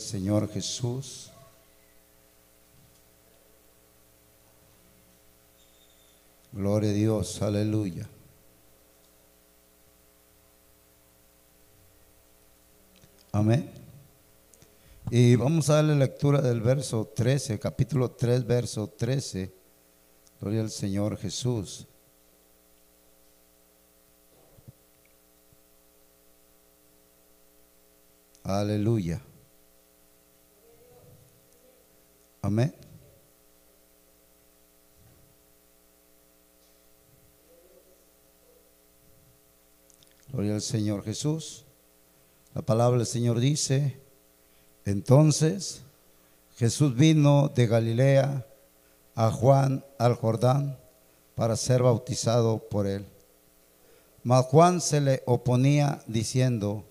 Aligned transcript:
Señor 0.00 0.48
Jesús. 0.50 1.30
Gloria 6.52 6.90
a 6.90 6.92
Dios, 6.92 7.40
aleluya. 7.42 8.08
Amén. 13.32 13.70
Y 15.10 15.36
vamos 15.36 15.70
a 15.70 15.74
darle 15.76 15.94
lectura 15.94 16.40
del 16.40 16.60
verso 16.60 17.12
13, 17.14 17.58
capítulo 17.58 18.10
3, 18.10 18.46
verso 18.46 18.88
13. 18.88 19.52
Gloria 20.40 20.62
al 20.62 20.70
Señor 20.70 21.16
Jesús. 21.16 21.86
Aleluya. 28.42 29.22
Amén. 32.42 32.74
Gloria 40.28 40.54
al 40.54 40.62
Señor 40.62 41.02
Jesús. 41.02 41.64
La 42.54 42.62
palabra 42.62 42.98
del 42.98 43.06
Señor 43.06 43.40
dice, 43.40 44.00
entonces 44.84 45.82
Jesús 46.56 46.94
vino 46.94 47.48
de 47.54 47.66
Galilea 47.66 48.46
a 49.14 49.30
Juan 49.30 49.84
al 49.98 50.14
Jordán 50.14 50.78
para 51.34 51.56
ser 51.56 51.82
bautizado 51.82 52.68
por 52.68 52.86
él. 52.86 53.06
Mas 54.22 54.46
Juan 54.46 54.80
se 54.80 55.00
le 55.00 55.22
oponía 55.26 56.02
diciendo, 56.06 56.84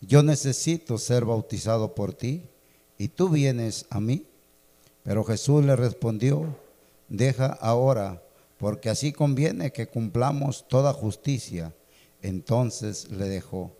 yo 0.00 0.22
necesito 0.22 0.96
ser 0.98 1.24
bautizado 1.24 1.94
por 1.94 2.12
ti 2.14 2.48
y 2.98 3.08
tú 3.08 3.28
vienes 3.28 3.86
a 3.90 4.00
mí. 4.00 4.26
Pero 5.02 5.24
Jesús 5.24 5.64
le 5.64 5.76
respondió, 5.76 6.56
deja 7.08 7.46
ahora, 7.46 8.22
porque 8.58 8.90
así 8.90 9.12
conviene 9.12 9.72
que 9.72 9.86
cumplamos 9.86 10.68
toda 10.68 10.92
justicia. 10.92 11.74
Entonces 12.22 13.10
le 13.10 13.28
dejó. 13.28 13.72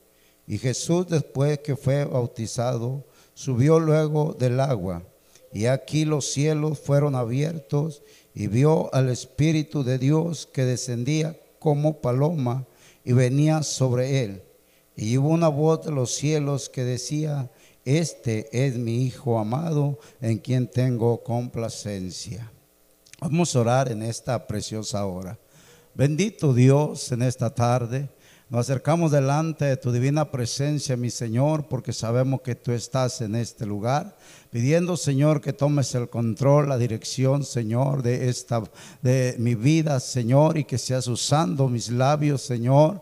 Y 0.46 0.58
Jesús 0.58 1.06
después 1.06 1.58
que 1.58 1.76
fue 1.76 2.04
bautizado, 2.04 3.04
subió 3.34 3.78
luego 3.78 4.34
del 4.38 4.58
agua. 4.60 5.02
Y 5.52 5.66
aquí 5.66 6.04
los 6.04 6.30
cielos 6.32 6.78
fueron 6.78 7.14
abiertos 7.14 8.02
y 8.34 8.46
vio 8.46 8.92
al 8.94 9.10
Espíritu 9.10 9.84
de 9.84 9.98
Dios 9.98 10.48
que 10.52 10.64
descendía 10.64 11.38
como 11.58 12.00
paloma 12.00 12.66
y 13.04 13.12
venía 13.12 13.62
sobre 13.62 14.24
él. 14.24 14.42
Y 14.96 15.16
hubo 15.18 15.28
una 15.28 15.48
voz 15.48 15.84
de 15.84 15.92
los 15.92 16.14
cielos 16.14 16.68
que 16.68 16.84
decía, 16.84 17.50
este 17.84 18.48
es 18.52 18.76
mi 18.76 19.04
Hijo 19.04 19.38
amado 19.38 19.98
en 20.20 20.38
quien 20.38 20.68
tengo 20.68 21.22
complacencia. 21.22 22.50
Vamos 23.20 23.54
a 23.54 23.60
orar 23.60 23.92
en 23.92 24.02
esta 24.02 24.46
preciosa 24.46 25.04
hora. 25.04 25.38
Bendito 25.94 26.54
Dios 26.54 27.12
en 27.12 27.22
esta 27.22 27.54
tarde. 27.54 28.08
Nos 28.48 28.60
acercamos 28.60 29.12
delante 29.12 29.64
de 29.64 29.76
tu 29.76 29.92
divina 29.92 30.30
presencia, 30.30 30.96
mi 30.96 31.10
Señor, 31.10 31.68
porque 31.68 31.92
sabemos 31.92 32.40
que 32.40 32.54
tú 32.54 32.72
estás 32.72 33.20
en 33.20 33.34
este 33.34 33.66
lugar 33.66 34.16
pidiendo, 34.50 34.96
Señor, 34.96 35.40
que 35.40 35.52
tomes 35.52 35.94
el 35.94 36.08
control, 36.08 36.68
la 36.68 36.76
dirección, 36.76 37.44
Señor, 37.44 38.02
de 38.02 38.28
esta 38.28 38.62
de 39.00 39.36
mi 39.38 39.54
vida, 39.54 40.00
Señor, 40.00 40.58
y 40.58 40.64
que 40.64 40.78
seas 40.78 41.06
usando 41.06 41.68
mis 41.68 41.90
labios, 41.90 42.42
Señor, 42.42 43.00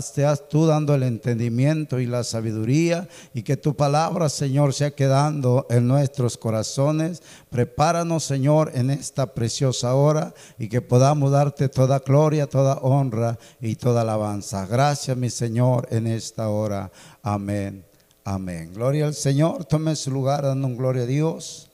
seas 0.00 0.48
tú 0.48 0.66
dando 0.66 0.94
el 0.94 1.02
entendimiento 1.02 1.98
y 1.98 2.06
la 2.06 2.24
sabiduría 2.24 3.08
y 3.32 3.42
que 3.42 3.56
tu 3.56 3.74
palabra, 3.74 4.28
Señor, 4.28 4.74
sea 4.74 4.90
quedando 4.90 5.66
en 5.70 5.88
nuestros 5.88 6.36
corazones. 6.36 7.22
Prepáranos, 7.50 8.24
Señor, 8.24 8.70
en 8.74 8.90
esta 8.90 9.34
preciosa 9.34 9.94
hora 9.94 10.34
y 10.58 10.68
que 10.68 10.82
podamos 10.82 11.30
darte 11.30 11.68
toda 11.68 12.00
gloria, 12.00 12.46
toda 12.46 12.74
honra 12.82 13.38
y 13.60 13.76
toda 13.76 14.02
alabanza. 14.02 14.66
Gracias, 14.66 15.16
mi 15.16 15.30
Señor, 15.30 15.88
en 15.90 16.06
esta 16.06 16.48
hora. 16.48 16.90
Amén. 17.22 17.91
Amén. 18.24 18.72
Gloria 18.72 19.06
al 19.06 19.14
Señor. 19.14 19.64
Tome 19.64 19.96
su 19.96 20.12
lugar 20.12 20.44
dando 20.44 20.68
un 20.68 20.76
gloria 20.76 21.02
a 21.02 21.06
Dios. 21.06 21.68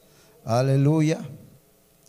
Aleluya. 0.47 1.21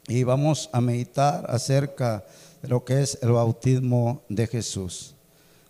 Y 0.07 0.23
vamos 0.23 0.69
a 0.71 0.79
meditar 0.79 1.45
acerca 1.49 2.23
de 2.61 2.69
lo 2.69 2.85
que 2.85 3.01
es 3.01 3.19
el 3.21 3.33
bautismo 3.33 4.23
de 4.29 4.47
Jesús. 4.47 5.13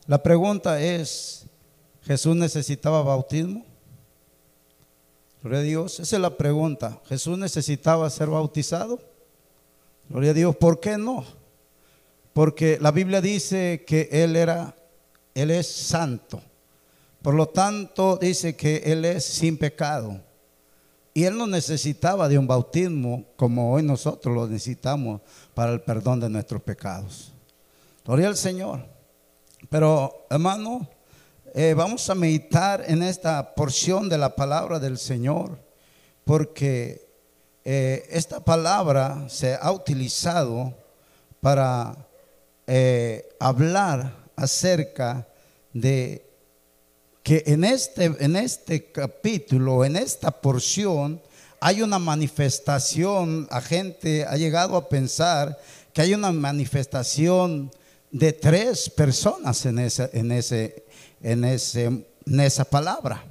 La 0.05 0.21
pregunta 0.21 0.79
es, 0.79 1.47
¿Jesús 2.03 2.35
necesitaba 2.35 3.01
bautismo? 3.01 3.65
Gloria 5.41 5.59
a 5.59 5.63
Dios. 5.63 5.99
Esa 5.99 6.17
es 6.17 6.21
la 6.21 6.37
pregunta. 6.37 7.01
¿Jesús 7.07 7.39
necesitaba 7.39 8.07
ser 8.11 8.29
bautizado? 8.29 8.99
Gloria 10.09 10.29
a 10.29 10.35
Dios. 10.35 10.55
¿Por 10.55 10.79
qué 10.79 10.95
no? 10.95 11.25
Porque 12.33 12.77
la 12.79 12.91
Biblia 12.91 13.19
dice 13.19 13.83
que 13.87 14.09
Él 14.11 14.35
era, 14.35 14.75
Él 15.33 15.49
es 15.49 15.67
santo. 15.67 16.39
Por 17.21 17.33
lo 17.33 17.47
tanto, 17.49 18.17
dice 18.17 18.55
que 18.55 18.77
Él 18.77 19.03
es 19.05 19.25
sin 19.25 19.57
pecado. 19.57 20.21
Y 21.13 21.25
Él 21.25 21.37
no 21.37 21.47
necesitaba 21.47 22.29
de 22.29 22.37
un 22.37 22.47
bautismo 22.47 23.25
como 23.35 23.73
hoy 23.73 23.83
nosotros 23.83 24.33
lo 24.33 24.47
necesitamos 24.47 25.21
para 25.53 25.73
el 25.73 25.81
perdón 25.81 26.19
de 26.19 26.29
nuestros 26.29 26.61
pecados. 26.61 27.33
Gloria 28.05 28.27
al 28.27 28.37
Señor. 28.37 28.85
Pero, 29.69 30.25
hermano, 30.29 30.87
eh, 31.53 31.73
vamos 31.75 32.09
a 32.09 32.15
meditar 32.15 32.83
en 32.87 33.03
esta 33.03 33.53
porción 33.53 34.07
de 34.07 34.17
la 34.17 34.35
palabra 34.35 34.79
del 34.79 34.97
Señor, 34.97 35.59
porque 36.23 37.09
eh, 37.65 38.07
esta 38.09 38.39
palabra 38.39 39.27
se 39.27 39.57
ha 39.59 39.71
utilizado 39.71 40.73
para 41.41 42.07
eh, 42.67 43.27
hablar 43.39 44.13
acerca 44.35 45.27
de 45.73 46.28
que 47.29 47.43
en 47.45 47.63
este, 47.63 48.05
en 48.05 48.35
este 48.35 48.91
capítulo, 48.91 49.85
en 49.85 49.95
esta 49.97 50.31
porción, 50.31 51.21
hay 51.59 51.83
una 51.83 51.99
manifestación, 51.99 53.47
la 53.51 53.61
gente 53.61 54.25
ha 54.25 54.35
llegado 54.35 54.75
a 54.75 54.89
pensar 54.89 55.55
que 55.93 56.01
hay 56.01 56.15
una 56.15 56.31
manifestación 56.31 57.69
de 58.09 58.33
tres 58.33 58.89
personas 58.89 59.63
en, 59.67 59.77
ese, 59.77 60.09
en, 60.11 60.31
ese, 60.31 60.83
en, 61.21 61.43
ese, 61.45 61.83
en 61.83 62.39
esa 62.39 62.65
palabra. 62.65 63.23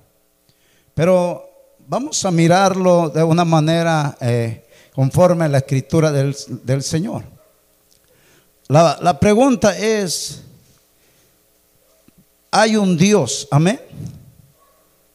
Pero 0.95 1.75
vamos 1.81 2.25
a 2.25 2.31
mirarlo 2.31 3.09
de 3.09 3.25
una 3.25 3.45
manera 3.45 4.17
eh, 4.21 4.65
conforme 4.95 5.47
a 5.47 5.49
la 5.49 5.59
escritura 5.59 6.13
del, 6.13 6.37
del 6.63 6.85
Señor. 6.85 7.25
La, 8.69 8.97
la 9.03 9.19
pregunta 9.19 9.77
es, 9.77 10.45
hay 12.51 12.77
un 12.77 12.97
Dios. 12.97 13.49
Amén. 13.51 13.81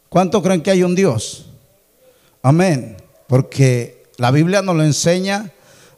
¿Cuánto 0.09 0.41
creen 0.41 0.61
que 0.61 0.71
hay 0.71 0.83
un 0.83 0.95
Dios? 0.95 1.47
Amén. 2.41 2.97
Porque 3.27 4.03
la 4.17 4.31
Biblia 4.31 4.61
nos 4.61 4.75
lo 4.75 4.83
enseña 4.83 5.51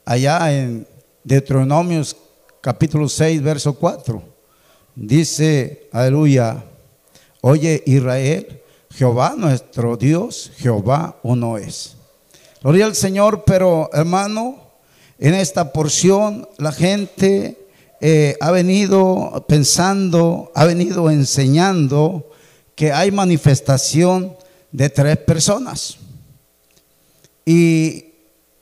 allá 0.06 0.53
en 0.53 0.88
Deuteronomios 1.23 2.16
capítulo 2.62 3.09
6, 3.09 3.41
verso 3.41 3.73
4. 3.73 4.23
Dice, 4.96 5.90
aleluya, 5.91 6.63
oye 7.41 7.84
Israel, 7.85 8.62
Jehová 8.90 9.35
nuestro 9.38 9.97
Dios, 9.97 10.52
Jehová 10.57 11.19
uno 11.23 11.57
es. 11.57 11.96
Gloria 12.62 12.85
al 12.85 12.96
Señor, 12.96 13.44
pero 13.46 13.90
hermano, 13.91 14.72
en 15.19 15.34
esta 15.34 15.73
porción 15.73 16.47
la 16.57 16.72
gente 16.72 17.65
eh, 18.02 18.36
ha 18.42 18.52
venido 18.52 19.46
pensando, 19.48 20.52
ha 20.56 20.66
venido 20.66 21.09
enseñando 21.09 22.30
que 22.76 22.92
hay 22.92 23.12
manifestación 23.12 24.36
de 24.72 24.90
tres 24.90 25.18
personas. 25.18 25.97
Y, 27.46 28.06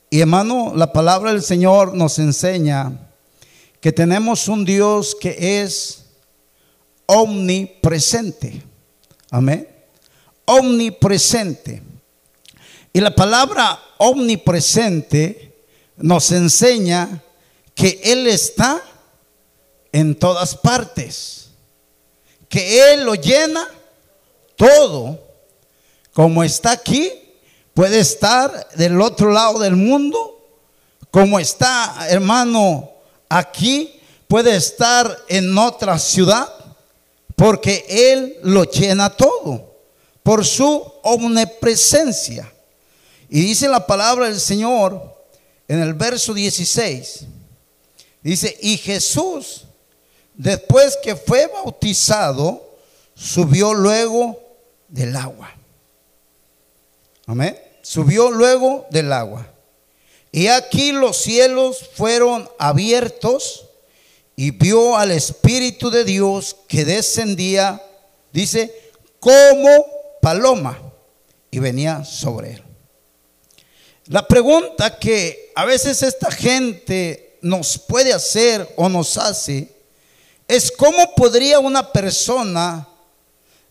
y 0.10 0.20
hermano, 0.22 0.74
la 0.76 0.94
palabra 0.94 1.32
del 1.32 1.42
Señor 1.42 1.96
nos 1.96 2.20
enseña 2.20 3.10
que 3.80 3.92
tenemos 3.92 4.48
un 4.48 4.64
Dios 4.64 5.16
que 5.20 5.62
es 5.62 6.06
omnipresente. 7.06 8.62
Amén. 9.30 9.68
Omnipresente. 10.46 11.82
Y 12.94 13.02
la 13.02 13.16
palabra 13.16 13.80
omnipresente 13.98 15.66
nos 15.98 16.32
enseña 16.32 17.24
que 17.74 18.00
Él 18.04 18.28
está 18.28 18.82
en 19.94 20.16
todas 20.16 20.58
partes. 20.58 21.48
Que 22.50 22.92
Él 22.92 23.06
lo 23.06 23.16
llena 23.16 23.66
todo. 24.58 25.18
Como 26.12 26.44
está 26.44 26.72
aquí, 26.72 27.10
puede 27.74 28.00
estar 28.00 28.68
del 28.76 29.00
otro 29.00 29.32
lado 29.32 29.60
del 29.60 29.78
mundo. 29.78 30.32
Como 31.10 31.40
está, 31.40 32.08
hermano, 32.10 32.92
aquí, 33.30 34.00
puede 34.28 34.56
estar 34.56 35.18
en 35.30 35.58
otra 35.58 35.98
ciudad. 35.98 36.52
Porque 37.36 37.86
Él 37.88 38.38
lo 38.44 38.66
llena 38.66 39.10
todo. 39.10 39.72
por 40.24 40.46
su 40.46 40.82
omnipresencia. 41.04 42.50
Y 43.30 43.42
dice 43.42 43.68
la 43.68 43.86
palabra 43.86 44.28
del 44.28 44.40
Señor 44.40 45.14
en 45.68 45.82
el 45.82 45.94
verso 45.94 46.34
16. 46.34 47.26
Dice, 48.22 48.58
y 48.62 48.78
Jesús, 48.78 49.66
después 50.36 50.98
que 51.02 51.16
fue 51.16 51.48
bautizado, 51.48 52.78
subió 53.16 53.74
luego 53.74 54.40
del 54.88 55.16
agua. 55.16 55.52
Amén. 57.26 57.60
Subió 57.82 58.32
luego 58.32 58.86
del 58.90 59.12
agua. 59.12 59.48
Y 60.32 60.48
aquí 60.48 60.92
los 60.92 61.18
cielos 61.18 61.90
fueron 61.94 62.50
abiertos 62.58 63.68
y 64.36 64.52
vio 64.52 64.98
al 64.98 65.12
Espíritu 65.12 65.92
de 65.92 66.04
Dios 66.04 66.56
que 66.68 66.86
descendía, 66.86 67.82
dice, 68.32 68.74
como 69.20 69.70
paloma 70.22 70.80
y 71.52 71.60
venía 71.60 72.04
sobre 72.04 72.54
él. 72.54 72.64
La 74.08 74.28
pregunta 74.28 74.98
que 74.98 75.52
a 75.56 75.66
veces 75.66 76.02
esta 76.04 76.32
gente 76.32 77.38
nos 77.42 77.78
puede 77.78 78.12
hacer 78.12 78.68
o 78.76 78.90
nos 78.90 79.18
hace 79.18 79.73
es 80.48 80.72
cómo 80.72 81.16
podría 81.16 81.60
una 81.60 81.92
persona 81.92 82.88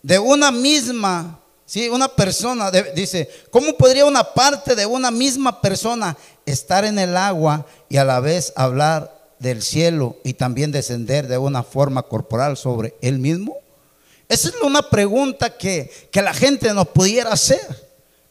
de 0.02 0.19
una 0.19 0.50
misma, 0.50 1.40
sí, 1.64 1.88
una 1.88 2.08
persona, 2.08 2.70
dice, 2.70 3.28
¿cómo 3.50 3.76
podría 3.76 4.04
una 4.04 4.24
parte 4.24 4.74
de 4.74 4.86
una 4.86 5.10
misma 5.10 5.60
persona 5.60 6.16
estar 6.44 6.84
en 6.84 6.98
el 6.98 7.16
agua 7.16 7.66
y 7.88 7.98
a 7.98 8.04
la 8.04 8.20
vez 8.20 8.52
hablar 8.56 9.12
del 9.38 9.62
cielo 9.62 10.16
y 10.24 10.34
también 10.34 10.72
descender 10.72 11.28
de 11.28 11.38
una 11.38 11.62
forma 11.62 12.02
corporal 12.02 12.56
sobre 12.56 12.94
él 13.00 13.19
mismo? 13.19 13.56
Esa 14.28 14.48
es 14.48 14.54
una 14.62 14.88
pregunta 14.88 15.56
que, 15.56 15.90
que 16.10 16.22
la 16.22 16.32
gente 16.32 16.72
nos 16.72 16.88
pudiera 16.88 17.32
hacer. 17.32 17.60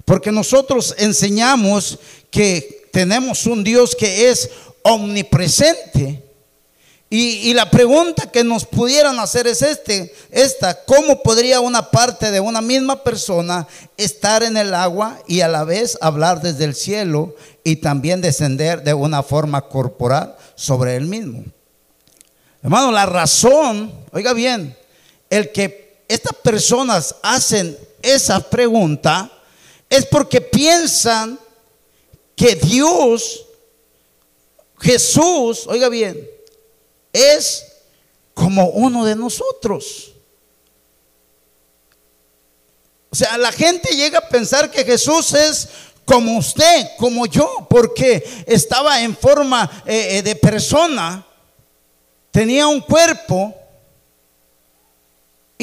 Porque 0.04 0.32
nosotros 0.32 0.96
enseñamos 0.98 2.00
que 2.32 2.90
tenemos 2.92 3.46
un 3.46 3.64
Dios 3.64 3.96
que 3.96 4.30
es 4.30 4.50
omnipresente. 4.82 6.24
Y, 7.14 7.54
la 7.56 7.70
pregunta 7.70 8.32
que 8.32 8.42
nos 8.42 8.64
pudieran 8.64 9.20
hacer 9.20 9.46
es 9.46 9.62
este, 9.62 10.16
esta, 10.32 10.86
¿cómo 10.86 11.22
podría 11.22 11.60
una 11.60 11.92
parte 11.92 12.32
de 12.32 12.40
una 12.40 12.62
misma 12.62 13.04
persona 13.04 13.68
estar 13.98 14.44
en 14.44 14.56
el 14.56 14.74
agua 14.74 15.20
y 15.28 15.42
a 15.42 15.50
la 15.50 15.66
vez 15.66 15.98
hablar 16.00 16.42
desde 16.42 16.64
el 16.64 16.74
cielo 16.74 17.36
y 17.66 17.76
también 17.76 18.22
descender 18.22 18.82
de 18.84 18.94
una 18.94 19.24
forma 19.24 19.68
corporal 19.68 20.38
sobre 20.56 20.96
él 20.96 21.06
mismo? 21.06 21.44
Hermano, 22.64 22.94
la 22.94 23.06
razón, 23.06 23.92
oiga 24.14 24.32
bien, 24.32 24.78
el 25.30 25.52
que 25.52 26.06
estas 26.08 26.38
personas 26.38 27.16
hacen 27.24 27.78
esa 28.02 28.40
pregunta 28.40 29.30
es 29.90 30.06
porque 30.06 30.40
piensan 30.40 31.38
que 32.38 32.56
Dios, 32.56 33.46
Jesús, 34.80 35.68
oiga 35.68 35.90
bien, 35.90 36.31
es 37.14 37.66
como 38.34 38.70
uno 38.70 39.06
de 39.06 39.16
nosotros. 39.16 40.12
O 43.10 43.16
sea, 43.16 43.38
la 43.38 43.52
gente 43.52 43.96
llega 43.96 44.20
a 44.20 44.30
pensar 44.30 44.72
que 44.72 44.86
Jesús 44.86 45.34
es 45.34 45.68
como 46.06 46.38
usted, 46.38 46.90
como 46.98 47.26
yo, 47.26 47.68
porque 47.70 48.44
estaba 48.48 49.02
en 49.02 49.16
forma 49.16 49.84
eh, 49.86 50.18
eh, 50.18 50.22
de 50.22 50.36
persona, 50.36 51.26
tenía 52.32 52.68
un 52.68 52.82
cuerpo, 52.82 53.54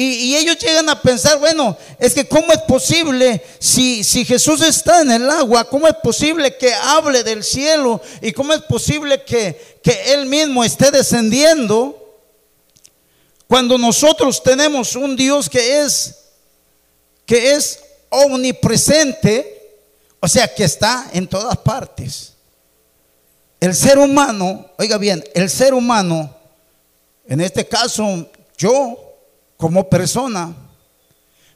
y, 0.01 0.37
ellos 0.37 0.57
llegan 0.57 0.87
a 0.87 1.01
pensar, 1.01 1.39
bueno, 1.39 1.77
es 1.99 2.13
que 2.13 2.25
cómo 2.25 2.53
es 2.53 2.59
posible, 2.59 3.43
si, 3.59 4.01
si 4.05 4.23
Jesús 4.23 4.61
está 4.61 5.01
en 5.01 5.11
el 5.11 5.29
agua, 5.29 5.65
cómo 5.65 5.89
es 5.89 5.95
posible 5.95 6.55
que 6.55 6.73
hable 6.73 7.21
del 7.21 7.43
cielo 7.43 8.01
y 8.21 8.31
cómo 8.31 8.53
es 8.53 8.61
posible 8.61 9.23
que, 9.23 9.79
que 9.83 10.13
Él 10.13 10.25
mismo 10.25 10.63
esté 10.63 10.89
descendiendo 10.89 12.17
cuando 13.47 13.77
nosotros 13.77 14.41
tenemos 14.41 14.95
un 14.95 15.17
Dios 15.17 15.49
que 15.49 15.81
es, 15.81 16.15
que 17.25 17.51
es 17.51 17.81
omnipresente, 18.07 19.81
o 20.21 20.29
sea, 20.29 20.47
que 20.47 20.63
está 20.63 21.09
en 21.11 21.27
todas 21.27 21.57
partes. 21.57 22.35
El 23.59 23.75
ser 23.75 23.99
humano, 23.99 24.71
oiga 24.77 24.97
bien, 24.97 25.21
el 25.33 25.49
ser 25.49 25.73
humano, 25.73 26.33
en 27.27 27.41
este 27.41 27.67
caso 27.67 28.29
yo, 28.57 29.08
como 29.59 29.89
persona, 29.89 30.55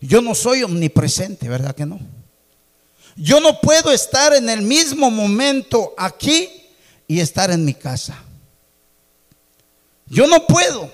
yo 0.01 0.21
no 0.21 0.35
soy 0.35 0.61
omnipresente, 0.61 1.47
¿verdad 1.47 1.73
que 1.73 1.85
no? 1.85 2.01
Yo 3.15 3.39
no 3.39 3.61
puedo 3.61 3.93
estar 3.93 4.33
en 4.33 4.49
el 4.49 4.61
mismo 4.61 5.09
momento 5.09 5.93
aquí 5.97 6.49
y 7.07 7.21
estar 7.21 7.49
en 7.49 7.63
mi 7.63 7.73
casa. 7.73 8.21
Yo 10.07 10.27
no 10.27 10.45
puedo. 10.45 10.91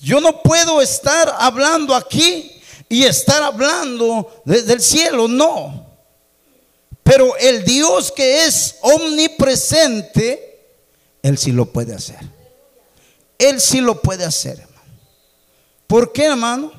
Yo 0.00 0.20
no 0.20 0.42
puedo 0.42 0.82
estar 0.82 1.32
hablando 1.38 1.94
aquí 1.94 2.50
y 2.88 3.04
estar 3.04 3.40
hablando 3.40 4.42
desde 4.44 4.72
el 4.72 4.80
cielo, 4.80 5.28
no. 5.28 5.86
Pero 7.04 7.36
el 7.36 7.64
Dios 7.64 8.10
que 8.10 8.46
es 8.46 8.78
omnipresente, 8.80 10.72
Él 11.22 11.38
sí 11.38 11.52
lo 11.52 11.66
puede 11.66 11.94
hacer. 11.94 12.18
Él 13.38 13.60
sí 13.60 13.80
lo 13.80 14.02
puede 14.02 14.24
hacer. 14.24 14.69
¿Por 15.90 16.12
qué, 16.12 16.26
hermano? 16.26 16.70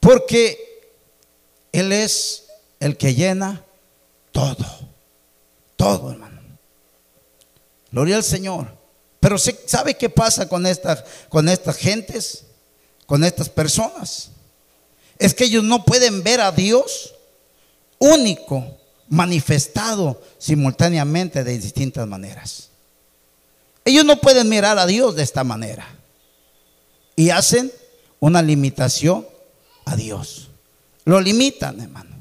Porque 0.00 0.92
Él 1.72 1.92
es 1.92 2.44
el 2.78 2.98
que 2.98 3.14
llena 3.14 3.64
todo. 4.32 4.66
Todo, 5.76 6.10
hermano. 6.12 6.42
Gloria 7.90 8.16
al 8.16 8.22
Señor. 8.22 8.70
Pero 9.18 9.38
¿sabe 9.38 9.94
qué 9.94 10.10
pasa 10.10 10.46
con 10.46 10.66
con 11.30 11.48
estas 11.48 11.76
gentes? 11.78 12.44
Con 13.06 13.24
estas 13.24 13.48
personas. 13.48 14.28
Es 15.18 15.32
que 15.32 15.44
ellos 15.44 15.64
no 15.64 15.86
pueden 15.86 16.22
ver 16.22 16.42
a 16.42 16.52
Dios 16.52 17.14
único, 17.98 18.76
manifestado 19.08 20.20
simultáneamente 20.36 21.44
de 21.44 21.58
distintas 21.58 22.06
maneras. 22.06 22.68
Ellos 23.86 24.04
no 24.04 24.20
pueden 24.20 24.50
mirar 24.50 24.78
a 24.78 24.84
Dios 24.84 25.16
de 25.16 25.22
esta 25.22 25.44
manera 25.44 25.97
y 27.18 27.30
hacen 27.30 27.72
una 28.20 28.40
limitación 28.40 29.26
a 29.84 29.96
Dios. 29.96 30.50
Lo 31.04 31.20
limitan, 31.20 31.80
hermano. 31.80 32.14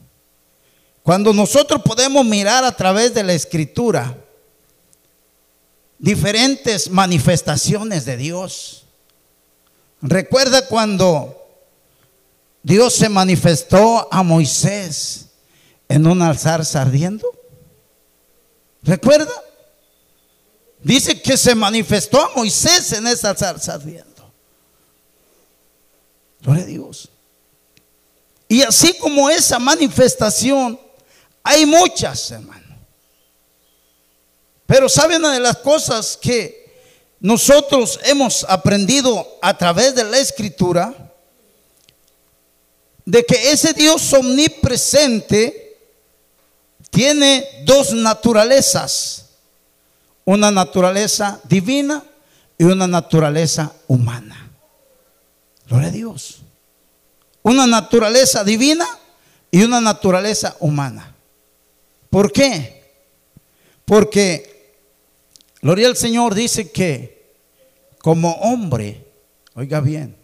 Cuando 1.04 1.34
nosotros 1.34 1.84
podemos 1.84 2.26
mirar 2.26 2.64
a 2.64 2.76
través 2.76 3.14
de 3.14 3.22
la 3.22 3.34
escritura 3.34 4.18
diferentes 6.00 6.90
manifestaciones 6.90 8.06
de 8.06 8.18
Dios. 8.18 8.86
Recuerda 10.02 10.66
cuando 10.66 11.46
Dios 12.64 12.96
se 12.96 13.08
manifestó 13.08 14.12
a 14.12 14.24
Moisés 14.24 15.28
en 15.88 16.08
un 16.08 16.24
alzar 16.24 16.64
ardiendo. 16.74 17.32
¿Recuerda? 18.82 19.44
Dice 20.82 21.22
que 21.22 21.38
se 21.38 21.54
manifestó 21.54 22.20
a 22.20 22.32
Moisés 22.36 22.94
en 22.94 23.06
ese 23.06 23.28
alzar 23.28 23.58
ardiendo. 23.70 24.07
Gloria 26.48 26.64
a 26.64 26.68
Dios. 26.68 27.10
Y 28.48 28.62
así 28.62 28.94
como 29.00 29.30
esa 29.30 29.60
manifestación, 29.60 30.80
hay 31.44 31.66
muchas, 31.66 32.32
hermano. 32.32 32.78
Pero 34.66 34.88
¿saben 34.88 35.18
una 35.18 35.34
de 35.34 35.42
las 35.42 35.58
cosas 35.58 36.16
que 36.16 36.74
nosotros 37.20 38.00
hemos 38.06 38.46
aprendido 38.48 39.28
a 39.42 39.58
través 39.58 39.94
de 39.94 40.06
la 40.06 40.20
escritura? 40.20 41.12
De 43.04 43.26
que 43.26 43.52
ese 43.52 43.74
Dios 43.74 44.14
omnipresente 44.14 45.78
tiene 46.90 47.46
dos 47.66 47.92
naturalezas. 47.92 49.26
Una 50.24 50.50
naturaleza 50.50 51.42
divina 51.44 52.06
y 52.58 52.64
una 52.64 52.88
naturaleza 52.88 53.74
humana. 53.88 54.47
Gloria 55.68 55.90
a 55.90 55.92
Dios. 55.92 56.40
Una 57.44 57.68
naturaleza 57.68 58.44
divina 58.44 58.86
y 59.52 59.64
una 59.64 59.82
naturaleza 59.82 60.56
humana. 60.60 61.16
¿Por 62.10 62.32
qué? 62.32 62.84
Porque, 63.86 64.76
gloria 65.62 65.88
al 65.88 65.98
Señor 65.98 66.36
dice 66.36 66.72
que 66.72 67.34
como 68.00 68.32
hombre, 68.36 69.06
oiga 69.56 69.80
bien, 69.82 70.16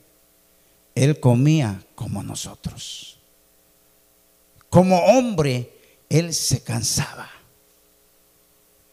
Él 0.95 1.19
comía 1.19 1.83
como 1.95 2.23
nosotros. 2.23 3.17
Como 4.69 4.97
hombre, 5.05 5.73
Él 6.09 6.33
se 6.33 6.61
cansaba. 6.61 7.29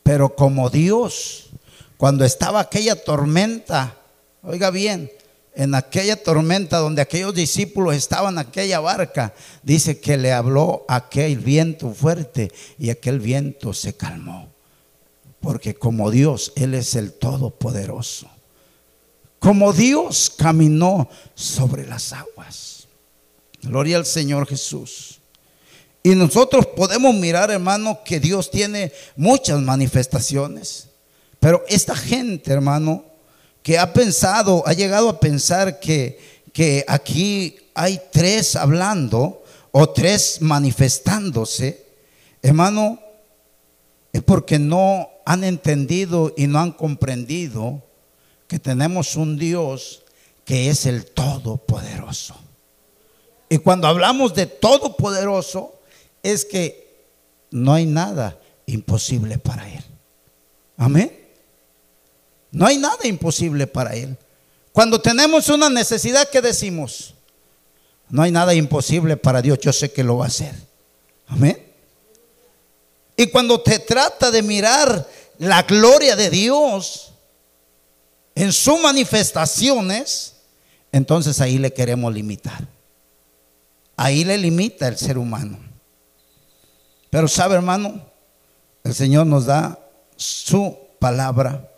Pero 0.02 0.34
como 0.34 0.70
Dios, 0.70 1.50
cuando 1.96 2.24
estaba 2.24 2.60
aquella 2.60 2.96
tormenta, 3.02 3.96
oiga 4.42 4.70
bien, 4.70 5.10
en 5.54 5.74
aquella 5.74 6.22
tormenta 6.22 6.78
donde 6.78 7.02
aquellos 7.02 7.34
discípulos 7.34 7.94
estaban 7.94 8.34
en 8.34 8.38
aquella 8.38 8.80
barca, 8.80 9.34
dice 9.62 10.00
que 10.00 10.16
le 10.16 10.32
habló 10.32 10.84
aquel 10.88 11.38
viento 11.38 11.92
fuerte 11.92 12.52
y 12.78 12.90
aquel 12.90 13.20
viento 13.20 13.72
se 13.74 13.94
calmó. 13.94 14.48
Porque 15.40 15.74
como 15.74 16.10
Dios, 16.10 16.52
Él 16.54 16.74
es 16.74 16.94
el 16.94 17.12
Todopoderoso. 17.12 18.28
Como 19.38 19.72
Dios 19.72 20.32
caminó 20.36 21.08
sobre 21.34 21.86
las 21.86 22.12
aguas. 22.12 22.86
Gloria 23.62 23.96
al 23.96 24.06
Señor 24.06 24.46
Jesús. 24.46 25.20
Y 26.02 26.10
nosotros 26.14 26.66
podemos 26.66 27.14
mirar, 27.14 27.50
hermano, 27.50 28.00
que 28.04 28.20
Dios 28.20 28.50
tiene 28.50 28.92
muchas 29.16 29.60
manifestaciones. 29.60 30.88
Pero 31.38 31.64
esta 31.68 31.96
gente, 31.96 32.52
hermano, 32.52 33.04
que 33.62 33.78
ha 33.78 33.92
pensado, 33.92 34.62
ha 34.66 34.72
llegado 34.72 35.08
a 35.08 35.20
pensar 35.20 35.80
que, 35.80 36.18
que 36.52 36.84
aquí 36.88 37.56
hay 37.74 38.00
tres 38.10 38.56
hablando 38.56 39.42
o 39.72 39.90
tres 39.90 40.38
manifestándose, 40.40 41.86
hermano, 42.42 42.98
es 44.12 44.22
porque 44.22 44.58
no 44.58 45.08
han 45.24 45.44
entendido 45.44 46.34
y 46.36 46.46
no 46.46 46.58
han 46.58 46.72
comprendido 46.72 47.82
que 48.48 48.58
tenemos 48.58 49.14
un 49.14 49.38
Dios 49.38 50.02
que 50.44 50.70
es 50.70 50.86
el 50.86 51.06
Todopoderoso. 51.06 52.34
Y 53.48 53.58
cuando 53.58 53.86
hablamos 53.86 54.34
de 54.34 54.46
Todopoderoso, 54.46 55.74
es 56.22 56.44
que 56.44 57.04
no 57.50 57.74
hay 57.74 57.86
nada 57.86 58.38
imposible 58.66 59.38
para 59.38 59.68
Él. 59.68 59.84
Amén. 60.76 61.19
No 62.52 62.66
hay 62.66 62.78
nada 62.78 63.06
imposible 63.06 63.66
para 63.66 63.94
Él. 63.94 64.16
Cuando 64.72 65.00
tenemos 65.00 65.48
una 65.48 65.68
necesidad, 65.68 66.28
¿qué 66.28 66.40
decimos? 66.40 67.14
No 68.08 68.22
hay 68.22 68.32
nada 68.32 68.54
imposible 68.54 69.16
para 69.16 69.42
Dios, 69.42 69.58
yo 69.60 69.72
sé 69.72 69.92
que 69.92 70.04
lo 70.04 70.18
va 70.18 70.24
a 70.24 70.28
hacer. 70.28 70.54
Amén. 71.28 71.64
Y 73.16 73.26
cuando 73.28 73.60
te 73.60 73.78
trata 73.78 74.30
de 74.30 74.42
mirar 74.42 75.08
la 75.38 75.62
gloria 75.62 76.16
de 76.16 76.30
Dios 76.30 77.12
en 78.34 78.52
sus 78.52 78.80
manifestaciones, 78.80 80.34
entonces 80.92 81.40
ahí 81.40 81.58
le 81.58 81.72
queremos 81.72 82.12
limitar. 82.12 82.66
Ahí 83.96 84.24
le 84.24 84.38
limita 84.38 84.88
el 84.88 84.96
ser 84.96 85.18
humano. 85.18 85.58
Pero 87.10 87.28
sabe, 87.28 87.56
hermano, 87.56 88.02
el 88.82 88.94
Señor 88.94 89.26
nos 89.26 89.44
da 89.44 89.78
su 90.16 90.76
palabra 90.98 91.69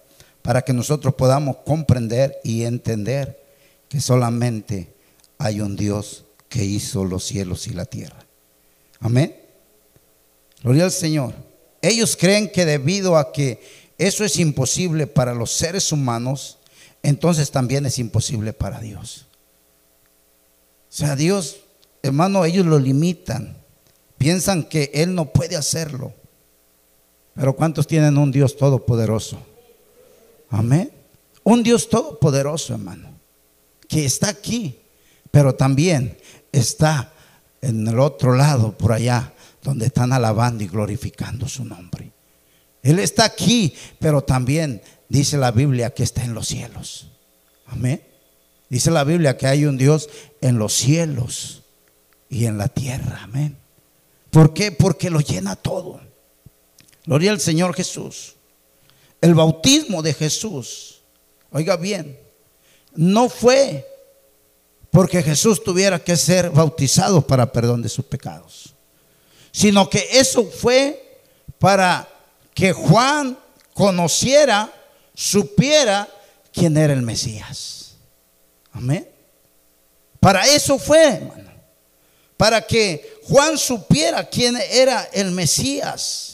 para 0.42 0.62
que 0.62 0.72
nosotros 0.72 1.14
podamos 1.14 1.58
comprender 1.64 2.38
y 2.42 2.64
entender 2.64 3.40
que 3.88 4.00
solamente 4.00 4.92
hay 5.38 5.60
un 5.60 5.76
Dios 5.76 6.24
que 6.48 6.64
hizo 6.64 7.04
los 7.04 7.24
cielos 7.24 7.66
y 7.68 7.70
la 7.70 7.84
tierra. 7.84 8.26
Amén. 9.00 9.36
Gloria 10.62 10.84
al 10.84 10.92
Señor. 10.92 11.34
Ellos 11.80 12.16
creen 12.16 12.50
que 12.50 12.64
debido 12.64 13.16
a 13.16 13.32
que 13.32 13.60
eso 13.98 14.24
es 14.24 14.38
imposible 14.38 15.06
para 15.06 15.34
los 15.34 15.52
seres 15.52 15.92
humanos, 15.92 16.58
entonces 17.02 17.50
también 17.50 17.86
es 17.86 17.98
imposible 17.98 18.52
para 18.52 18.80
Dios. 18.80 19.26
O 20.88 20.94
sea, 20.94 21.16
Dios, 21.16 21.60
hermano, 22.02 22.44
ellos 22.44 22.66
lo 22.66 22.78
limitan. 22.78 23.56
Piensan 24.18 24.64
que 24.64 24.90
Él 24.94 25.14
no 25.14 25.32
puede 25.32 25.56
hacerlo. 25.56 26.12
Pero 27.34 27.56
¿cuántos 27.56 27.86
tienen 27.86 28.18
un 28.18 28.30
Dios 28.30 28.56
todopoderoso? 28.56 29.38
Amén. 30.52 30.92
Un 31.44 31.62
Dios 31.62 31.88
todopoderoso, 31.88 32.74
hermano, 32.74 33.08
que 33.88 34.04
está 34.04 34.28
aquí, 34.28 34.78
pero 35.30 35.54
también 35.54 36.16
está 36.52 37.12
en 37.62 37.88
el 37.88 37.98
otro 37.98 38.36
lado, 38.36 38.76
por 38.76 38.92
allá, 38.92 39.32
donde 39.62 39.86
están 39.86 40.12
alabando 40.12 40.62
y 40.62 40.68
glorificando 40.68 41.48
su 41.48 41.64
nombre. 41.64 42.12
Él 42.82 42.98
está 42.98 43.24
aquí, 43.24 43.74
pero 43.98 44.22
también 44.22 44.82
dice 45.08 45.38
la 45.38 45.52
Biblia 45.52 45.94
que 45.94 46.02
está 46.02 46.22
en 46.22 46.34
los 46.34 46.48
cielos. 46.48 47.08
Amén. 47.66 48.02
Dice 48.68 48.90
la 48.90 49.04
Biblia 49.04 49.36
que 49.36 49.46
hay 49.46 49.64
un 49.64 49.78
Dios 49.78 50.10
en 50.40 50.58
los 50.58 50.74
cielos 50.74 51.62
y 52.28 52.44
en 52.44 52.58
la 52.58 52.68
tierra. 52.68 53.20
Amén. 53.22 53.56
¿Por 54.30 54.52
qué? 54.52 54.70
Porque 54.70 55.08
lo 55.08 55.20
llena 55.20 55.56
todo. 55.56 56.00
Gloria 57.06 57.30
al 57.30 57.40
Señor 57.40 57.74
Jesús. 57.74 58.34
El 59.22 59.36
bautismo 59.36 60.02
de 60.02 60.12
Jesús, 60.14 61.00
oiga 61.52 61.76
bien, 61.76 62.18
no 62.96 63.28
fue 63.28 63.88
porque 64.90 65.22
Jesús 65.22 65.62
tuviera 65.62 66.02
que 66.02 66.16
ser 66.16 66.50
bautizado 66.50 67.24
para 67.24 67.52
perdón 67.52 67.82
de 67.82 67.88
sus 67.88 68.04
pecados, 68.04 68.74
sino 69.52 69.88
que 69.88 70.08
eso 70.10 70.44
fue 70.44 71.20
para 71.60 72.08
que 72.52 72.72
Juan 72.72 73.38
conociera, 73.74 74.72
supiera 75.14 76.08
quién 76.52 76.76
era 76.76 76.92
el 76.92 77.02
Mesías. 77.02 77.94
Amén. 78.72 79.08
Para 80.18 80.48
eso 80.48 80.80
fue, 80.80 81.00
hermano. 81.00 81.52
Para 82.36 82.60
que 82.60 83.20
Juan 83.22 83.56
supiera 83.56 84.28
quién 84.28 84.56
era 84.56 85.08
el 85.12 85.30
Mesías 85.30 86.31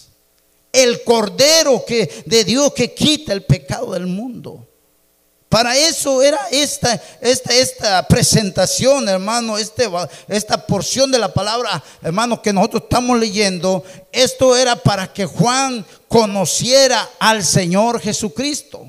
el 0.83 1.03
Cordero 1.05 1.85
que, 1.85 2.23
de 2.27 2.45
Dios 2.45 2.73
que 2.73 2.95
quita 2.95 3.33
el 3.33 3.43
pecado 3.43 3.93
del 3.93 4.07
mundo. 4.07 4.69
Para 5.49 5.75
eso 5.77 6.23
era 6.23 6.39
esta, 6.51 7.01
esta, 7.23 7.55
esta 7.55 8.07
presentación, 8.07 9.09
hermano, 9.09 9.57
este, 9.57 9.89
esta 10.29 10.67
porción 10.67 11.11
de 11.11 11.19
la 11.19 11.33
palabra, 11.33 11.83
hermano, 12.03 12.43
que 12.43 12.53
nosotros 12.53 12.83
estamos 12.83 13.19
leyendo. 13.19 13.83
Esto 14.13 14.55
era 14.55 14.77
para 14.77 15.11
que 15.11 15.25
Juan 15.25 15.87
conociera 16.07 17.09
al 17.19 17.43
Señor 17.43 17.99
Jesucristo. 17.99 18.89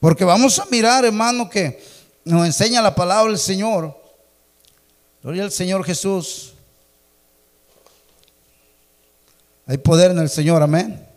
Porque 0.00 0.24
vamos 0.24 0.58
a 0.58 0.64
mirar, 0.66 1.04
hermano, 1.04 1.50
que 1.50 1.84
nos 2.24 2.46
enseña 2.46 2.80
la 2.80 2.94
palabra 2.94 3.30
del 3.30 3.38
Señor. 3.38 3.94
Gloria 5.22 5.44
al 5.44 5.52
Señor 5.52 5.84
Jesús. 5.84 6.54
Hay 9.66 9.76
poder 9.76 10.10
en 10.10 10.18
el 10.18 10.30
Señor, 10.30 10.62
amén. 10.62 11.11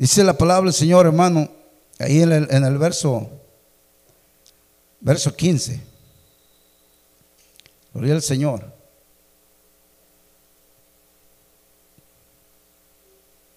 Dice 0.00 0.24
la 0.24 0.32
palabra 0.32 0.70
del 0.70 0.72
Señor, 0.72 1.04
hermano, 1.04 1.46
ahí 1.98 2.22
en 2.22 2.32
el, 2.32 2.78
verso, 2.78 3.28
verso 4.98 5.36
15. 5.36 5.78
Gloria 7.92 8.14
al 8.14 8.22
Señor. 8.22 8.64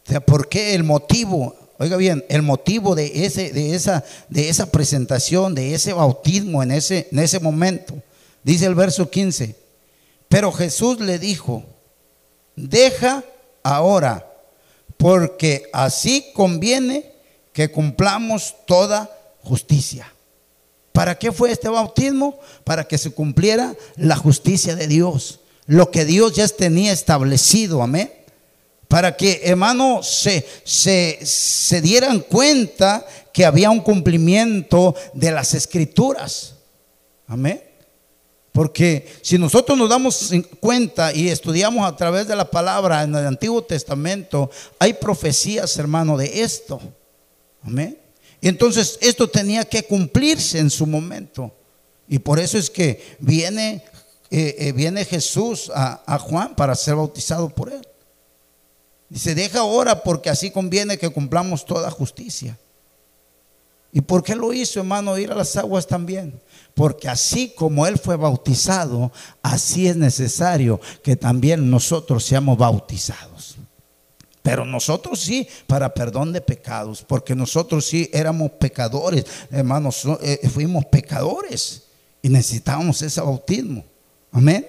O 0.06 0.10
sea, 0.12 0.20
¿por 0.20 0.50
qué 0.50 0.76
el 0.76 0.84
motivo? 0.84 1.56
Oiga 1.78 1.96
bien, 1.96 2.26
el 2.28 2.42
motivo 2.42 2.94
de, 2.94 3.26
ese, 3.26 3.54
de, 3.54 3.74
esa, 3.74 4.04
de 4.28 4.50
esa 4.50 4.70
presentación, 4.70 5.56
de 5.56 5.74
ese 5.74 5.94
bautismo 5.94 6.62
en 6.62 6.72
ese, 6.72 7.08
en 7.10 7.20
ese 7.20 7.40
momento. 7.40 7.96
Dice 8.44 8.66
el 8.66 8.76
verso 8.76 9.10
15. 9.10 9.56
Pero 10.28 10.52
Jesús 10.52 11.00
le 11.00 11.20
dijo, 11.20 11.64
deja 12.58 13.24
ahora, 13.64 14.33
porque 15.04 15.70
así 15.74 16.28
conviene 16.34 17.12
que 17.52 17.70
cumplamos 17.70 18.56
toda 18.66 19.12
justicia. 19.42 20.10
¿Para 20.94 21.20
qué 21.20 21.34
fue 21.34 21.52
este 21.52 21.68
bautismo? 21.68 22.40
Para 22.64 22.86
que 22.86 22.98
se 22.98 23.12
cumpliera 23.12 23.76
la 23.98 24.16
justicia 24.16 24.78
de 24.78 24.88
Dios, 24.88 25.42
lo 25.66 25.92
que 25.92 26.06
Dios 26.06 26.36
ya 26.36 26.48
tenía 26.48 26.94
establecido, 26.94 27.84
amén. 27.84 28.14
Para 28.88 29.18
que, 29.18 29.42
hermano, 29.44 30.04
se, 30.04 30.48
se, 30.64 31.20
se 31.22 31.82
dieran 31.82 32.22
cuenta 32.22 33.06
que 33.34 33.44
había 33.44 33.72
un 33.72 33.82
cumplimiento 33.82 34.96
de 35.14 35.32
las 35.32 35.54
escrituras. 35.54 36.54
Amén. 37.28 37.62
Porque 38.54 39.12
si 39.24 39.40
nosotros 39.40 39.76
nos 39.76 39.90
damos 39.90 40.32
cuenta 40.60 41.12
y 41.12 41.28
estudiamos 41.28 41.86
a 41.88 41.96
través 41.96 42.28
de 42.28 42.36
la 42.36 42.50
palabra 42.50 43.02
en 43.02 43.16
el 43.16 43.26
Antiguo 43.26 43.64
Testamento, 43.64 44.52
hay 44.78 44.94
profecías, 44.94 45.76
hermano, 45.78 46.16
de 46.16 46.44
esto. 46.44 46.80
Amén. 47.64 47.98
Y 48.40 48.48
entonces 48.48 49.00
esto 49.02 49.28
tenía 49.28 49.66
que 49.66 49.84
cumplirse 49.84 50.60
en 50.60 50.70
su 50.70 50.86
momento. 50.86 51.52
Y 52.08 52.20
por 52.20 52.40
eso 52.40 52.60
es 52.60 52.70
que 52.70 53.18
viene, 53.18 53.84
eh, 54.30 54.56
eh, 54.60 54.72
viene 54.72 55.04
Jesús 55.04 55.72
a, 55.74 56.04
a 56.06 56.20
Juan 56.20 56.56
para 56.56 56.76
ser 56.76 56.96
bautizado 56.96 57.50
por 57.50 57.74
él. 57.74 57.88
Dice, 59.10 59.34
deja 59.34 59.62
ahora 59.62 60.04
porque 60.04 60.30
así 60.30 60.52
conviene 60.52 61.00
que 61.00 61.10
cumplamos 61.10 61.66
toda 61.66 61.90
justicia. 61.90 62.56
¿Y 63.94 64.02
por 64.02 64.24
qué 64.24 64.36
lo 64.36 64.52
hizo, 64.52 64.80
hermano, 64.80 65.18
ir 65.20 65.32
a 65.32 65.36
las 65.36 65.56
aguas 65.56 65.86
también? 65.86 66.42
Porque 66.74 67.08
así 67.08 67.54
como 67.56 67.86
Él 67.86 68.00
fue 68.00 68.16
bautizado, 68.16 69.12
así 69.44 69.88
es 69.88 69.96
necesario 69.96 70.82
que 71.04 71.16
también 71.16 71.70
nosotros 71.70 72.24
seamos 72.24 72.58
bautizados. 72.58 73.56
Pero 74.42 74.66
nosotros 74.66 75.20
sí, 75.20 75.48
para 75.68 75.94
perdón 75.94 76.34
de 76.34 76.42
pecados, 76.42 77.06
porque 77.08 77.36
nosotros 77.36 77.86
sí 77.86 78.10
éramos 78.12 78.52
pecadores, 78.54 79.26
hermanos, 79.52 80.04
eh, 80.22 80.50
fuimos 80.52 80.86
pecadores 80.86 81.84
y 82.22 82.30
necesitábamos 82.30 83.00
ese 83.04 83.22
bautismo. 83.22 83.86
Amén. 84.32 84.68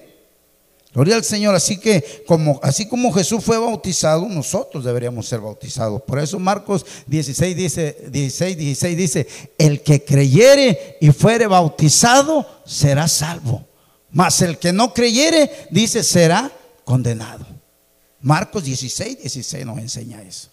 Gloria 0.95 1.17
al 1.17 1.25
Señor. 1.25 1.57
Así 1.57 1.77
que 1.77 2.25
como, 2.27 2.61
así 2.63 2.87
como 2.87 3.13
Jesús 3.13 3.43
fue 3.45 3.59
bautizado, 3.59 4.29
nosotros 4.29 4.85
deberíamos 4.85 5.27
ser 5.27 5.41
bautizados. 5.41 6.01
Por 6.03 6.21
eso 6.21 6.39
Marcos 6.39 6.87
16 7.09 7.57
dice, 7.57 7.97
16, 8.09 8.57
16 8.57 8.97
dice, 8.97 9.27
el 9.59 9.83
que 9.83 10.05
creyere 10.05 10.97
y 11.01 11.11
fuere 11.11 11.49
bautizado 11.49 12.47
será 12.65 13.09
salvo. 13.09 13.67
Mas 14.13 14.41
el 14.43 14.59
que 14.59 14.73
no 14.73 14.95
creyere, 14.95 15.51
dice, 15.71 16.05
será 16.05 16.53
condenado. 16.85 17.45
Marcos 18.21 18.63
16, 18.63 19.19
16 19.19 19.67
nos 19.67 19.79
enseña 19.79 20.23
eso. 20.23 20.49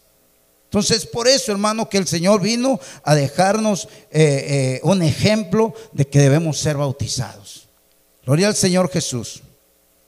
Entonces, 0.63 1.05
por 1.05 1.27
eso, 1.27 1.51
hermano, 1.51 1.87
que 1.87 1.99
el 1.99 2.07
Señor 2.07 2.41
vino 2.41 2.79
a 3.03 3.13
dejarnos 3.13 3.87
eh, 4.09 4.79
eh, 4.79 4.79
un 4.83 5.03
ejemplo 5.03 5.75
de 5.91 6.07
que 6.07 6.17
debemos 6.17 6.57
ser 6.57 6.77
bautizados. 6.77 7.69
Gloria 8.25 8.47
al 8.47 8.55
Señor 8.55 8.89
Jesús 8.89 9.43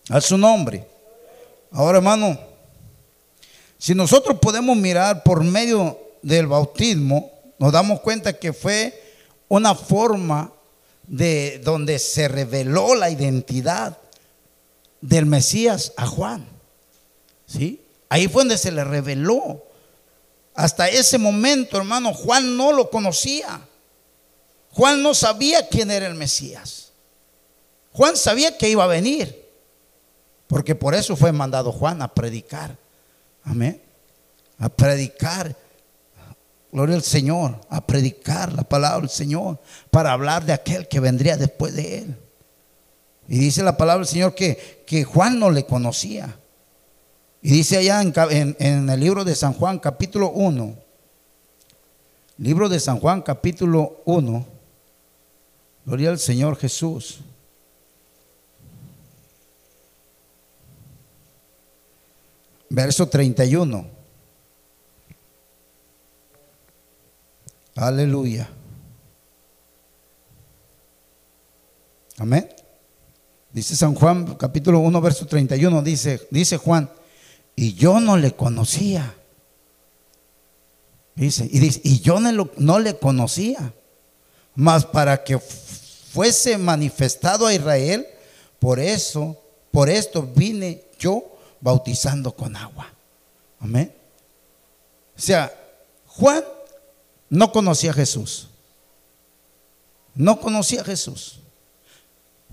a 0.09 0.21
su 0.21 0.37
nombre. 0.37 0.85
Ahora, 1.71 1.97
hermano, 1.97 2.37
si 3.77 3.95
nosotros 3.95 4.37
podemos 4.39 4.77
mirar 4.77 5.23
por 5.23 5.43
medio 5.43 5.99
del 6.21 6.47
bautismo, 6.47 7.31
nos 7.57 7.71
damos 7.71 7.99
cuenta 8.01 8.33
que 8.33 8.53
fue 8.53 9.01
una 9.47 9.75
forma 9.75 10.51
de 11.07 11.59
donde 11.63 11.99
se 11.99 12.27
reveló 12.27 12.95
la 12.95 13.09
identidad 13.09 13.97
del 15.01 15.25
Mesías 15.25 15.93
a 15.97 16.05
Juan. 16.07 16.47
¿Sí? 17.45 17.81
Ahí 18.09 18.27
fue 18.27 18.41
donde 18.41 18.57
se 18.57 18.71
le 18.71 18.83
reveló. 18.83 19.63
Hasta 20.55 20.87
ese 20.87 21.17
momento, 21.17 21.77
hermano, 21.77 22.13
Juan 22.13 22.55
no 22.55 22.71
lo 22.71 22.89
conocía. 22.89 23.61
Juan 24.71 25.03
no 25.03 25.13
sabía 25.13 25.67
quién 25.67 25.91
era 25.91 26.07
el 26.07 26.15
Mesías. 26.15 26.91
Juan 27.91 28.15
sabía 28.15 28.57
que 28.57 28.69
iba 28.69 28.83
a 28.83 28.87
venir. 28.87 29.42
Porque 30.53 30.75
por 30.75 30.93
eso 30.93 31.15
fue 31.15 31.31
mandado 31.31 31.71
Juan 31.71 32.03
a 32.03 32.13
predicar. 32.13 32.77
Amén. 33.43 33.81
A 34.59 34.69
predicar. 34.69 35.57
Gloria 36.71 36.95
al 36.95 37.01
Señor. 37.01 37.59
A 37.69 37.83
predicar 37.87 38.53
la 38.53 38.61
palabra 38.61 38.99
del 38.99 39.09
Señor. 39.09 39.59
Para 39.89 40.11
hablar 40.11 40.45
de 40.45 40.53
aquel 40.53 40.87
que 40.87 40.99
vendría 40.99 41.37
después 41.37 41.73
de 41.73 41.97
él. 41.97 42.17
Y 43.27 43.39
dice 43.39 43.63
la 43.63 43.75
palabra 43.75 44.01
del 44.01 44.07
Señor 44.07 44.35
que, 44.35 44.83
que 44.85 45.03
Juan 45.03 45.39
no 45.39 45.49
le 45.49 45.65
conocía. 45.65 46.37
Y 47.41 47.49
dice 47.49 47.77
allá 47.77 48.03
en, 48.03 48.55
en, 48.59 48.87
el 48.91 48.99
libro 48.99 49.23
de 49.23 49.33
San 49.33 49.53
Juan 49.53 49.79
capítulo 49.79 50.29
1. 50.29 50.75
Libro 52.37 52.69
de 52.69 52.79
San 52.79 52.99
Juan 52.99 53.23
capítulo 53.23 54.03
1. 54.05 54.45
Gloria 55.87 56.11
al 56.11 56.19
Señor 56.19 56.57
Jesús. 56.57 57.21
Verso 62.73 63.07
31. 63.07 63.85
Aleluya. 67.75 68.49
Amén. 72.17 72.49
Dice 73.51 73.75
San 73.75 73.93
Juan 73.93 74.35
capítulo 74.35 74.79
1 74.79 75.01
verso 75.01 75.27
31 75.27 75.83
dice 75.83 76.27
dice 76.31 76.57
Juan, 76.57 76.89
y 77.55 77.75
yo 77.75 77.99
no 77.99 78.17
le 78.17 78.31
conocía. 78.31 79.15
Dice, 81.15 81.47
y 81.51 81.59
dice, 81.59 81.79
y 81.83 81.99
yo 81.99 82.19
no, 82.19 82.49
no 82.57 82.79
le 82.79 82.97
conocía, 82.97 83.71
mas 84.55 84.83
para 84.83 85.23
que 85.23 85.37
fuese 85.37 86.57
manifestado 86.57 87.45
a 87.45 87.53
Israel, 87.53 88.07
por 88.57 88.79
eso, 88.79 89.39
por 89.69 89.91
esto 89.91 90.23
vine 90.23 90.85
yo 90.97 91.32
bautizando 91.63 92.33
con 92.35 92.57
agua. 92.57 92.91
Amén. 93.61 93.95
O 95.17 95.21
sea, 95.21 95.51
Juan 96.07 96.43
no 97.29 97.53
conocía 97.53 97.91
a 97.91 97.93
Jesús. 97.93 98.49
No 100.13 100.41
conocía 100.41 100.81
a 100.81 100.83
Jesús. 100.83 101.39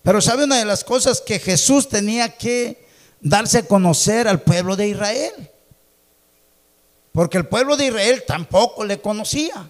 Pero 0.04 0.20
sabe 0.20 0.44
una 0.44 0.58
de 0.58 0.64
las 0.64 0.84
cosas 0.84 1.20
que 1.20 1.40
Jesús 1.40 1.88
tenía 1.88 2.36
que 2.36 2.86
darse 3.20 3.58
a 3.58 3.66
conocer 3.66 4.28
al 4.28 4.42
pueblo 4.42 4.76
de 4.76 4.88
Israel. 4.88 5.50
Porque 7.10 7.38
el 7.38 7.48
pueblo 7.48 7.76
de 7.76 7.86
Israel 7.86 8.22
tampoco 8.24 8.84
le 8.84 9.00
conocía. 9.00 9.68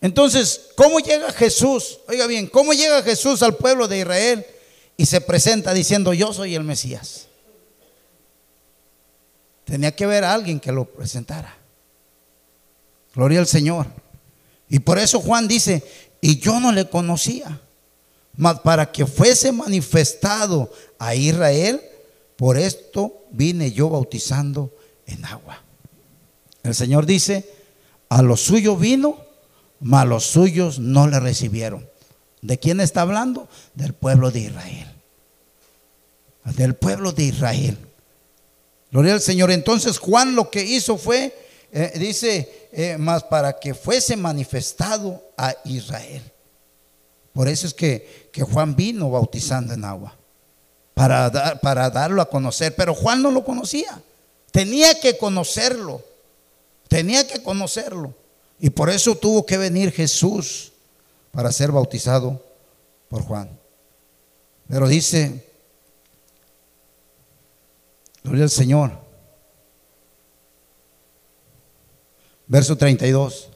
Entonces, 0.00 0.70
¿cómo 0.74 0.98
llega 0.98 1.30
Jesús? 1.30 2.00
Oiga 2.08 2.26
bien, 2.26 2.48
¿cómo 2.48 2.72
llega 2.72 3.04
Jesús 3.04 3.40
al 3.44 3.54
pueblo 3.54 3.86
de 3.86 3.98
Israel? 3.98 4.46
Y 4.96 5.06
se 5.06 5.20
presenta 5.20 5.74
diciendo 5.74 6.12
yo 6.12 6.32
soy 6.32 6.54
el 6.54 6.64
Mesías. 6.64 7.28
Tenía 9.64 9.94
que 9.94 10.06
ver 10.06 10.24
a 10.24 10.34
alguien 10.34 10.60
que 10.60 10.72
lo 10.72 10.84
presentara. 10.84 11.56
Gloria 13.14 13.40
al 13.40 13.46
Señor. 13.46 13.86
Y 14.68 14.80
por 14.80 14.98
eso 14.98 15.20
Juan 15.20 15.48
dice, 15.48 15.82
y 16.20 16.38
yo 16.38 16.60
no 16.60 16.72
le 16.72 16.88
conocía, 16.88 17.60
mas 18.36 18.60
para 18.60 18.90
que 18.90 19.06
fuese 19.06 19.52
manifestado 19.52 20.72
a 20.98 21.14
Israel, 21.14 21.80
por 22.36 22.56
esto 22.56 23.24
vine 23.30 23.72
yo 23.72 23.90
bautizando 23.90 24.74
en 25.06 25.24
agua. 25.24 25.62
El 26.62 26.74
Señor 26.74 27.06
dice, 27.06 27.48
a 28.08 28.22
los 28.22 28.40
suyos 28.40 28.78
vino, 28.78 29.18
mas 29.80 30.06
los 30.06 30.24
suyos 30.24 30.78
no 30.78 31.06
le 31.06 31.18
recibieron. 31.20 31.91
¿De 32.42 32.58
quién 32.58 32.80
está 32.80 33.02
hablando? 33.02 33.48
Del 33.74 33.94
pueblo 33.94 34.32
de 34.32 34.40
Israel. 34.40 34.88
Del 36.44 36.74
pueblo 36.74 37.12
de 37.12 37.22
Israel. 37.22 37.78
Gloria 38.90 39.14
al 39.14 39.20
Señor. 39.20 39.52
Entonces 39.52 39.98
Juan 39.98 40.34
lo 40.34 40.50
que 40.50 40.64
hizo 40.64 40.98
fue, 40.98 41.34
eh, 41.70 41.92
dice, 41.96 42.68
eh, 42.72 42.98
más 42.98 43.22
para 43.22 43.60
que 43.60 43.74
fuese 43.74 44.16
manifestado 44.16 45.22
a 45.36 45.54
Israel. 45.64 46.22
Por 47.32 47.46
eso 47.48 47.68
es 47.68 47.74
que, 47.74 48.28
que 48.32 48.42
Juan 48.42 48.74
vino 48.74 49.08
bautizando 49.08 49.72
en 49.72 49.84
agua, 49.84 50.14
para, 50.94 51.60
para 51.60 51.90
darlo 51.90 52.20
a 52.20 52.28
conocer. 52.28 52.74
Pero 52.74 52.92
Juan 52.92 53.22
no 53.22 53.30
lo 53.30 53.44
conocía. 53.44 54.02
Tenía 54.50 54.98
que 54.98 55.16
conocerlo. 55.16 56.02
Tenía 56.88 57.24
que 57.26 57.40
conocerlo. 57.40 58.14
Y 58.58 58.70
por 58.70 58.90
eso 58.90 59.14
tuvo 59.14 59.46
que 59.46 59.56
venir 59.58 59.92
Jesús 59.92 60.71
para 61.32 61.50
ser 61.50 61.72
bautizado 61.72 62.40
por 63.08 63.22
Juan. 63.22 63.58
Pero 64.68 64.86
dice, 64.86 65.44
gloria 68.22 68.44
al 68.44 68.50
Señor, 68.50 68.92
verso 72.46 72.76
32, 72.76 73.48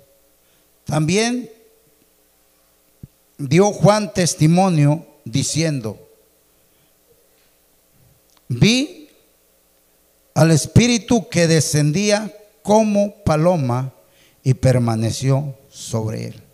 también 0.85 1.51
dio 3.39 3.73
Juan 3.73 4.13
testimonio 4.13 5.07
diciendo, 5.25 5.99
vi 8.49 9.11
al 10.35 10.51
Espíritu 10.51 11.29
que 11.29 11.47
descendía 11.47 12.35
como 12.63 13.23
paloma 13.23 13.93
y 14.43 14.55
permaneció 14.55 15.55
sobre 15.69 16.29
él. 16.29 16.46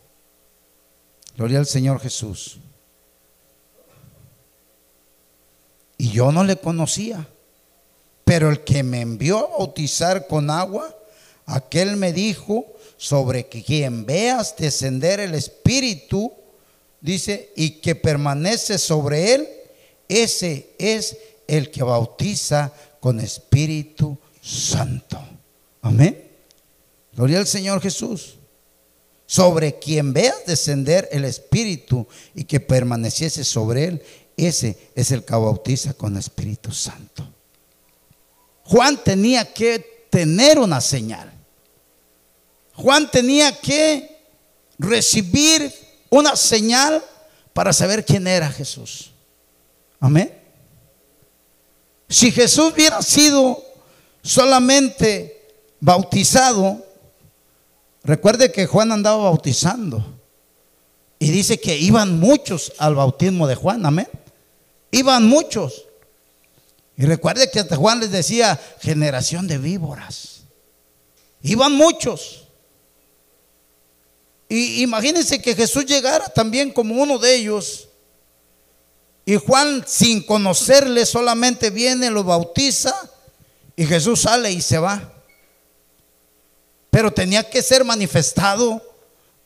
Gloria 1.36 1.58
al 1.58 1.66
Señor 1.66 2.00
Jesús. 2.00 2.58
Y 5.96 6.10
yo 6.10 6.32
no 6.32 6.44
le 6.44 6.56
conocía. 6.56 7.26
Pero 8.24 8.50
el 8.50 8.64
que 8.64 8.82
me 8.82 9.00
envió 9.00 9.38
a 9.38 9.58
bautizar 9.58 10.26
con 10.26 10.50
agua, 10.50 10.96
aquel 11.46 11.96
me 11.96 12.12
dijo, 12.12 12.66
sobre 12.96 13.48
quien 13.48 14.06
veas 14.06 14.56
descender 14.56 15.20
el 15.20 15.34
Espíritu, 15.34 16.32
dice, 17.00 17.52
y 17.56 17.80
que 17.80 17.96
permanece 17.96 18.78
sobre 18.78 19.34
él, 19.34 19.48
ese 20.08 20.70
es 20.78 21.16
el 21.48 21.70
que 21.70 21.82
bautiza 21.82 22.72
con 23.00 23.18
Espíritu 23.18 24.16
Santo. 24.40 25.18
Amén. 25.80 26.30
Gloria 27.12 27.38
al 27.38 27.46
Señor 27.46 27.80
Jesús 27.80 28.36
sobre 29.32 29.78
quien 29.78 30.12
veas 30.12 30.44
descender 30.46 31.08
el 31.10 31.24
Espíritu 31.24 32.06
y 32.34 32.44
que 32.44 32.60
permaneciese 32.60 33.44
sobre 33.44 33.84
él, 33.86 34.02
ese 34.36 34.90
es 34.94 35.10
el 35.10 35.24
que 35.24 35.32
bautiza 35.32 35.94
con 35.94 36.18
Espíritu 36.18 36.70
Santo. 36.70 37.26
Juan 38.64 39.02
tenía 39.02 39.50
que 39.50 40.06
tener 40.10 40.58
una 40.58 40.82
señal. 40.82 41.32
Juan 42.74 43.10
tenía 43.10 43.58
que 43.58 44.22
recibir 44.78 45.72
una 46.10 46.36
señal 46.36 47.02
para 47.54 47.72
saber 47.72 48.04
quién 48.04 48.26
era 48.26 48.50
Jesús. 48.50 49.12
Amén. 49.98 50.30
Si 52.06 52.30
Jesús 52.30 52.74
hubiera 52.74 53.00
sido 53.00 53.64
solamente 54.22 55.48
bautizado, 55.80 56.91
recuerde 58.04 58.52
que 58.52 58.66
Juan 58.66 58.92
andaba 58.92 59.24
bautizando. 59.24 60.18
Y 61.18 61.30
dice 61.30 61.60
que 61.60 61.76
iban 61.78 62.18
muchos 62.18 62.72
al 62.78 62.96
bautismo 62.96 63.46
de 63.46 63.54
Juan, 63.54 63.86
amén. 63.86 64.08
Iban 64.90 65.26
muchos. 65.26 65.84
Y 66.96 67.06
recuerde 67.06 67.50
que 67.50 67.60
hasta 67.60 67.76
Juan 67.76 68.00
les 68.00 68.10
decía, 68.10 68.60
generación 68.80 69.46
de 69.46 69.58
víboras. 69.58 70.42
Iban 71.42 71.72
muchos. 71.72 72.44
Y 74.48 74.82
imagínense 74.82 75.40
que 75.40 75.54
Jesús 75.54 75.86
llegara 75.86 76.28
también 76.28 76.72
como 76.72 77.00
uno 77.00 77.18
de 77.18 77.36
ellos. 77.36 77.88
Y 79.24 79.36
Juan, 79.36 79.84
sin 79.86 80.22
conocerle, 80.22 81.06
solamente 81.06 81.70
viene, 81.70 82.10
lo 82.10 82.24
bautiza 82.24 82.94
y 83.76 83.86
Jesús 83.86 84.22
sale 84.22 84.50
y 84.50 84.60
se 84.60 84.78
va. 84.78 85.11
Pero 86.92 87.10
tenía 87.10 87.48
que 87.48 87.62
ser 87.62 87.86
manifestado 87.86 88.82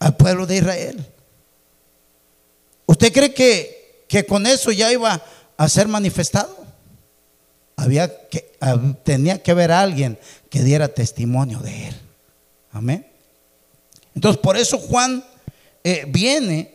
al 0.00 0.16
pueblo 0.16 0.48
de 0.48 0.56
Israel. 0.56 1.06
¿Usted 2.86 3.12
cree 3.12 3.32
que, 3.32 4.04
que 4.08 4.26
con 4.26 4.48
eso 4.48 4.72
ya 4.72 4.90
iba 4.90 5.22
a 5.56 5.68
ser 5.68 5.86
manifestado? 5.86 6.66
Había 7.76 8.28
que, 8.28 8.52
tenía 9.04 9.40
que 9.40 9.52
haber 9.52 9.70
alguien 9.70 10.18
que 10.50 10.64
diera 10.64 10.88
testimonio 10.88 11.60
de 11.60 11.86
él. 11.86 11.94
Amén. 12.72 13.06
Entonces, 14.16 14.40
por 14.40 14.56
eso 14.56 14.76
Juan 14.78 15.24
eh, 15.84 16.04
viene 16.08 16.74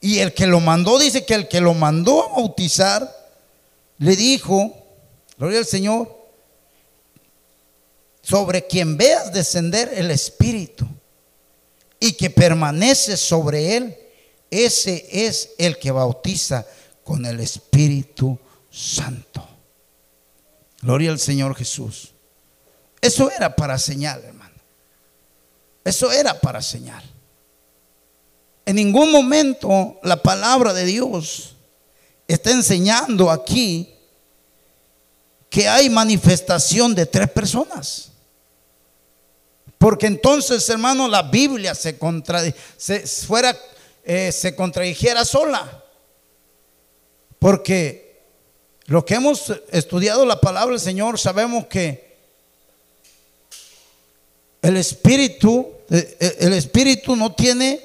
y 0.00 0.20
el 0.20 0.34
que 0.34 0.46
lo 0.46 0.60
mandó, 0.60 1.00
dice 1.00 1.24
que 1.24 1.34
el 1.34 1.48
que 1.48 1.60
lo 1.60 1.74
mandó 1.74 2.22
a 2.22 2.40
bautizar, 2.40 3.12
le 3.98 4.14
dijo, 4.14 4.72
gloria 5.36 5.58
al 5.58 5.66
Señor, 5.66 6.15
sobre 8.26 8.66
quien 8.66 8.96
veas 8.96 9.32
descender 9.32 9.88
el 9.94 10.10
Espíritu 10.10 10.84
y 12.00 12.14
que 12.14 12.28
permanece 12.28 13.16
sobre 13.16 13.76
él, 13.76 13.96
ese 14.50 15.06
es 15.12 15.50
el 15.58 15.78
que 15.78 15.92
bautiza 15.92 16.66
con 17.04 17.24
el 17.24 17.38
Espíritu 17.38 18.36
Santo. 18.68 19.48
Gloria 20.82 21.12
al 21.12 21.20
Señor 21.20 21.54
Jesús. 21.54 22.14
Eso 23.00 23.30
era 23.30 23.54
para 23.54 23.78
señal, 23.78 24.24
hermano. 24.24 24.56
Eso 25.84 26.10
era 26.10 26.40
para 26.40 26.60
señal. 26.62 27.04
En 28.64 28.74
ningún 28.74 29.12
momento 29.12 30.00
la 30.02 30.20
palabra 30.20 30.72
de 30.72 30.84
Dios 30.84 31.54
está 32.26 32.50
enseñando 32.50 33.30
aquí 33.30 33.94
que 35.48 35.68
hay 35.68 35.88
manifestación 35.88 36.92
de 36.92 37.06
tres 37.06 37.30
personas. 37.30 38.10
Porque 39.78 40.06
entonces, 40.06 40.68
hermano, 40.68 41.08
la 41.08 41.22
Biblia 41.22 41.74
se, 41.74 41.98
se 42.76 43.06
fuera, 43.06 43.56
eh, 44.04 44.32
se 44.32 44.54
contradijera 44.54 45.24
sola. 45.24 45.84
Porque 47.38 48.22
lo 48.86 49.04
que 49.04 49.14
hemos 49.14 49.52
estudiado 49.70 50.24
la 50.24 50.40
palabra 50.40 50.72
del 50.72 50.80
Señor, 50.80 51.18
sabemos 51.18 51.66
que 51.66 52.16
el 54.62 54.76
Espíritu 54.76 55.76
eh, 55.90 56.16
eh, 56.18 56.36
el 56.40 56.52
espíritu 56.54 57.14
no 57.14 57.32
tiene 57.32 57.80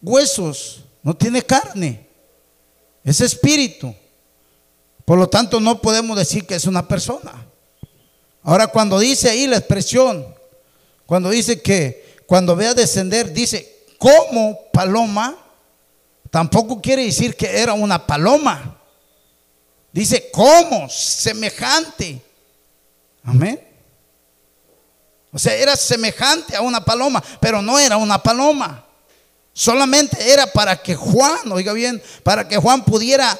huesos, 0.00 0.84
no 1.02 1.14
tiene 1.14 1.42
carne. 1.42 2.06
Es 3.02 3.20
espíritu. 3.20 3.94
Por 5.04 5.18
lo 5.18 5.28
tanto, 5.28 5.60
no 5.60 5.80
podemos 5.80 6.16
decir 6.16 6.46
que 6.46 6.54
es 6.54 6.64
una 6.64 6.86
persona. 6.86 7.46
Ahora, 8.44 8.66
cuando 8.66 8.98
dice 8.98 9.30
ahí 9.30 9.46
la 9.46 9.56
expresión, 9.56 10.34
cuando 11.06 11.30
dice 11.30 11.62
que 11.62 12.22
cuando 12.26 12.54
vea 12.54 12.74
descender, 12.74 13.32
dice 13.32 13.86
como 13.98 14.70
paloma, 14.70 15.36
tampoco 16.30 16.80
quiere 16.80 17.04
decir 17.04 17.36
que 17.36 17.58
era 17.58 17.72
una 17.72 18.06
paloma. 18.06 18.78
Dice 19.92 20.30
como, 20.30 20.90
semejante. 20.90 22.20
Amén. 23.22 23.66
O 25.32 25.38
sea, 25.38 25.54
era 25.54 25.74
semejante 25.74 26.54
a 26.54 26.60
una 26.60 26.84
paloma, 26.84 27.24
pero 27.40 27.62
no 27.62 27.78
era 27.78 27.96
una 27.96 28.22
paloma. 28.22 28.84
Solamente 29.54 30.32
era 30.32 30.52
para 30.52 30.76
que 30.76 30.94
Juan, 30.94 31.50
oiga 31.50 31.72
bien, 31.72 32.02
para 32.22 32.46
que 32.46 32.58
Juan 32.58 32.84
pudiera 32.84 33.38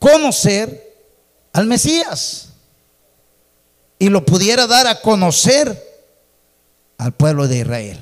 conocer 0.00 0.96
al 1.52 1.66
Mesías 1.66 2.48
y 3.98 4.08
lo 4.08 4.24
pudiera 4.24 4.66
dar 4.66 4.86
a 4.86 5.00
conocer 5.00 5.84
al 6.98 7.12
pueblo 7.12 7.48
de 7.48 7.58
Israel. 7.58 7.98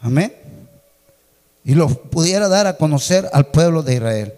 Amén. 0.00 0.34
Y 1.64 1.74
lo 1.74 1.88
pudiera 1.88 2.48
dar 2.48 2.66
a 2.66 2.76
conocer 2.76 3.28
al 3.32 3.46
pueblo 3.46 3.82
de 3.82 3.94
Israel. 3.94 4.34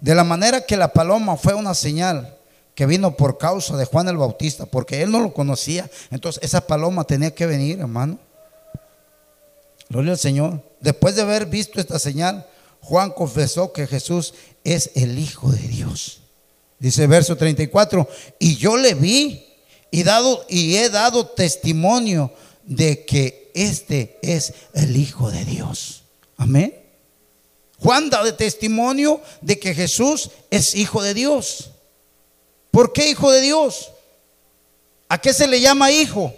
De 0.00 0.14
la 0.14 0.24
manera 0.24 0.64
que 0.64 0.76
la 0.76 0.92
paloma 0.92 1.36
fue 1.36 1.54
una 1.54 1.74
señal 1.74 2.36
que 2.74 2.86
vino 2.86 3.16
por 3.16 3.38
causa 3.38 3.76
de 3.76 3.86
Juan 3.86 4.06
el 4.08 4.16
Bautista, 4.16 4.66
porque 4.66 5.02
él 5.02 5.10
no 5.10 5.20
lo 5.20 5.32
conocía. 5.32 5.90
Entonces 6.10 6.42
esa 6.44 6.66
paloma 6.66 7.04
tenía 7.04 7.34
que 7.34 7.46
venir, 7.46 7.80
hermano. 7.80 8.18
Gloria 9.88 10.12
al 10.12 10.18
Señor. 10.18 10.62
Después 10.80 11.16
de 11.16 11.22
haber 11.22 11.46
visto 11.46 11.80
esta 11.80 11.98
señal, 11.98 12.46
Juan 12.80 13.10
confesó 13.10 13.72
que 13.72 13.86
Jesús 13.86 14.34
es 14.62 14.92
el 14.94 15.18
Hijo 15.18 15.50
de 15.50 15.66
Dios. 15.66 16.20
Dice 16.78 17.06
verso 17.06 17.36
34, 17.36 18.08
y 18.38 18.56
yo 18.56 18.76
le 18.76 18.94
vi 18.94 19.44
y, 19.90 20.02
dado, 20.02 20.44
y 20.48 20.76
he 20.76 20.90
dado 20.90 21.26
testimonio 21.26 22.32
de 22.64 23.04
que 23.04 23.50
este 23.54 24.18
es 24.22 24.52
el 24.74 24.96
Hijo 24.96 25.30
de 25.30 25.44
Dios. 25.44 26.04
Amén. 26.36 26.74
Juan 27.80 28.10
da 28.10 28.36
testimonio 28.36 29.20
de 29.40 29.58
que 29.58 29.74
Jesús 29.74 30.30
es 30.50 30.74
Hijo 30.74 31.02
de 31.02 31.14
Dios. 31.14 31.70
¿Por 32.70 32.92
qué 32.92 33.08
hijo 33.08 33.30
de 33.30 33.40
Dios? 33.40 33.90
¿A 35.08 35.18
qué 35.18 35.32
se 35.32 35.46
le 35.46 35.60
llama 35.60 35.90
hijo? 35.90 36.32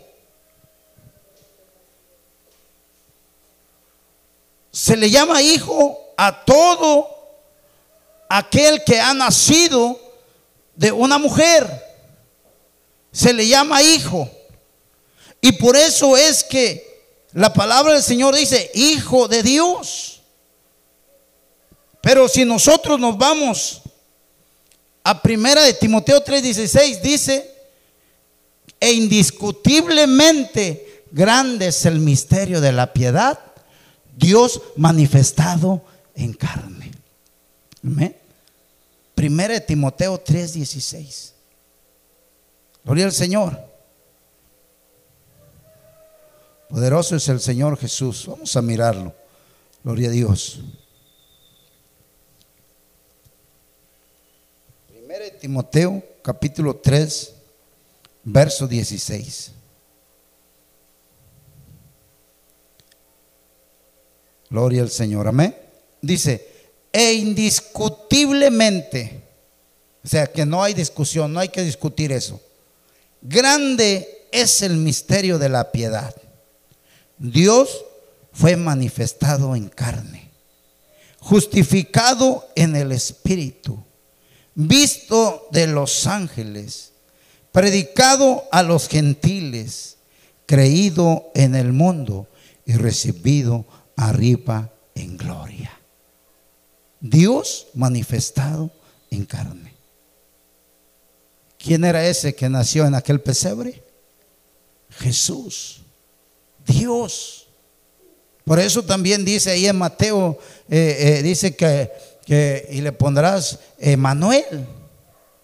Se 4.70 4.96
le 4.96 5.11
llama 5.11 5.42
hijo 5.42 6.14
a 6.16 6.44
todo 6.44 7.09
aquel 8.29 8.85
que 8.85 9.00
ha 9.00 9.12
nacido 9.12 9.98
de 10.74 10.92
una 10.92 11.18
mujer. 11.18 11.68
Se 13.12 13.33
le 13.33 13.46
llama 13.46 13.83
hijo. 13.83 14.30
Y 15.40 15.52
por 15.52 15.76
eso 15.76 16.16
es 16.16 16.44
que 16.44 16.90
la 17.33 17.52
palabra 17.52 17.94
del 17.94 18.02
Señor 18.02 18.35
dice, 18.35 18.70
hijo 18.74 19.28
de 19.28 19.42
Dios. 19.42 20.22
Pero 22.00 22.28
si 22.28 22.44
nosotros 22.44 22.98
nos 22.98 23.16
vamos 23.16 23.83
a 25.02 25.22
primera 25.22 25.62
de 25.62 25.74
Timoteo 25.74 26.22
3:16 26.22 27.00
dice, 27.00 27.54
e 28.78 28.92
indiscutiblemente 28.92 31.04
grande 31.11 31.68
es 31.68 31.85
el 31.85 32.00
misterio 32.00 32.61
de 32.61 32.72
la 32.72 32.92
piedad, 32.92 33.38
Dios 34.16 34.61
manifestado 34.76 35.83
en 36.14 36.33
carne. 36.33 36.92
Amén. 37.85 38.19
Primera 39.20 39.52
de 39.52 39.61
Timoteo 39.61 40.18
3:16. 40.18 41.35
Gloria 42.83 43.04
al 43.04 43.12
Señor. 43.12 43.62
Poderoso 46.70 47.16
es 47.16 47.28
el 47.28 47.38
Señor 47.38 47.76
Jesús. 47.76 48.24
Vamos 48.26 48.56
a 48.56 48.62
mirarlo. 48.62 49.14
Gloria 49.85 50.09
a 50.09 50.12
Dios. 50.12 50.61
Timoteo 55.38 56.02
capítulo 56.22 56.76
3, 56.76 57.35
verso 58.24 58.66
16. 58.66 59.52
Gloria 64.48 64.80
al 64.80 64.90
Señor, 64.90 65.28
amén. 65.28 65.54
Dice, 66.00 66.49
e 66.92 67.14
indiscutiblemente, 67.14 69.22
o 70.05 70.09
sea 70.09 70.26
que 70.26 70.46
no 70.46 70.62
hay 70.62 70.74
discusión, 70.74 71.33
no 71.33 71.40
hay 71.40 71.48
que 71.48 71.62
discutir 71.62 72.12
eso. 72.12 72.40
Grande 73.22 74.26
es 74.33 74.62
el 74.62 74.76
misterio 74.76 75.38
de 75.38 75.48
la 75.48 75.72
piedad. 75.72 76.14
Dios 77.18 77.85
fue 78.33 78.57
manifestado 78.57 79.55
en 79.55 79.68
carne, 79.68 80.31
justificado 81.18 82.48
en 82.55 82.76
el 82.76 82.92
Espíritu 82.92 83.85
visto 84.55 85.48
de 85.50 85.66
los 85.66 86.07
ángeles, 86.07 86.92
predicado 87.53 88.44
a 88.53 88.62
los 88.62 88.88
gentiles, 88.88 89.98
creído 90.46 91.31
en 91.35 91.55
el 91.55 91.72
mundo 91.72 92.29
y 92.66 92.74
recibido 92.74 93.66
arriba 93.96 94.72
en 94.94 95.16
gloria. 95.16 95.80
Dios 97.00 97.68
manifestado 97.74 98.70
en 99.10 99.24
carne. 99.24 99.74
¿Quién 101.58 101.84
era 101.84 102.06
ese 102.06 102.34
que 102.34 102.48
nació 102.48 102.86
en 102.86 102.94
aquel 102.94 103.20
pesebre? 103.20 103.82
Jesús, 104.90 105.82
Dios. 106.66 107.48
Por 108.44 108.58
eso 108.58 108.82
también 108.82 109.24
dice 109.24 109.50
ahí 109.50 109.66
en 109.66 109.76
Mateo, 109.76 110.38
eh, 110.68 111.18
eh, 111.18 111.22
dice 111.22 111.54
que, 111.54 111.90
que, 112.24 112.66
y 112.70 112.80
le 112.80 112.92
pondrás 112.92 113.58
Emanuel. 113.78 114.66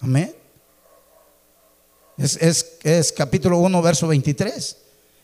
Amén. 0.00 0.34
Es, 2.16 2.36
es, 2.36 2.78
es 2.82 3.12
capítulo 3.12 3.58
1, 3.58 3.82
verso 3.82 4.08
23. 4.08 4.76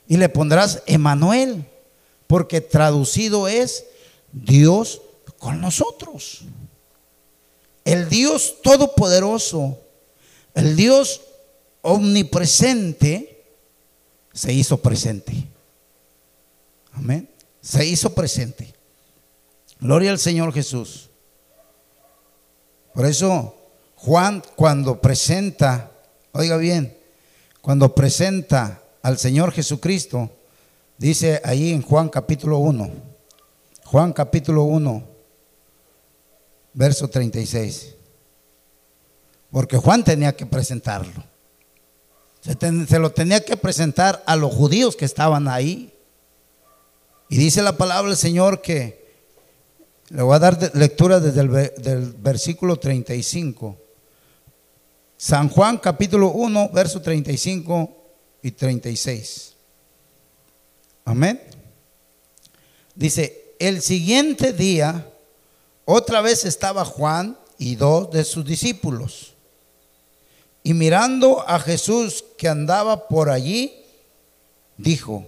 Y 0.09 0.17
le 0.19 0.29
pondrás 0.29 0.83
Emanuel, 0.87 1.65
porque 2.27 2.61
traducido 2.61 3.49
es 3.49 3.85
Dios 4.33 5.01
con 5.43 5.61
nosotros. 5.61 6.43
El 7.85 8.09
Dios 8.09 8.63
todopoderoso, 8.63 9.77
el 10.55 10.77
Dios 10.77 11.21
omnipresente, 11.81 13.45
se 14.33 14.53
hizo 14.53 14.77
presente. 14.81 15.33
Amén. 16.93 17.29
Se 17.61 17.85
hizo 17.85 18.15
presente. 18.15 18.73
Gloria 19.81 20.13
al 20.13 20.21
Señor 20.21 20.53
Jesús. 20.55 21.11
Por 22.95 23.05
eso 23.05 23.57
Juan 23.97 24.45
cuando 24.55 25.01
presenta, 25.01 25.91
oiga 26.31 26.57
bien, 26.57 26.97
cuando 27.61 27.97
presenta 27.97 28.81
al 29.03 29.19
Señor 29.19 29.51
Jesucristo, 29.51 30.31
dice 30.99 31.41
ahí 31.45 31.73
en 31.73 31.83
Juan 31.83 32.11
capítulo 32.11 32.59
1, 32.59 32.91
Juan 33.87 34.13
capítulo 34.13 34.63
1, 34.63 35.12
verso 36.75 37.09
36. 37.09 37.95
Porque 39.51 39.77
Juan 39.77 40.03
tenía 40.03 40.35
que 40.35 40.47
presentarlo. 40.47 41.25
Se, 42.41 42.99
lo 42.99 43.13
tenía 43.13 43.45
que 43.45 43.57
presentar 43.57 44.23
a 44.27 44.35
los 44.35 44.53
judíos 44.53 44.97
que 44.97 45.05
estaban 45.05 45.47
ahí. 45.47 45.93
Y 47.29 47.37
dice 47.37 47.63
la 47.63 47.77
palabra 47.77 48.09
del 48.09 48.19
Señor 48.19 48.61
que, 48.61 49.03
le 50.09 50.23
voy 50.23 50.35
a 50.35 50.39
dar 50.39 50.75
lectura 50.75 51.21
desde 51.21 51.41
el 51.41 51.51
del 51.83 52.13
versículo 52.19 52.79
35. 52.79 53.79
San 55.17 55.49
Juan 55.49 55.79
capítulo 55.79 56.31
1, 56.33 56.71
verso 56.71 57.01
35 57.01 57.97
y 58.43 58.51
36. 58.51 59.55
Amén. 61.05 61.41
Dice, 62.95 63.55
el 63.59 63.81
siguiente 63.81 64.53
día, 64.53 65.12
otra 65.85 66.21
vez 66.21 66.45
estaba 66.45 66.85
Juan 66.85 67.39
y 67.59 67.77
dos 67.77 68.11
de 68.11 68.25
sus 68.25 68.45
discípulos. 68.45 69.35
Y 70.63 70.75
mirando 70.75 71.47
a 71.49 71.59
Jesús 71.59 72.25
que 72.39 72.49
andaba 72.49 73.09
por 73.09 73.31
allí, 73.31 73.85
dijo, 74.77 75.27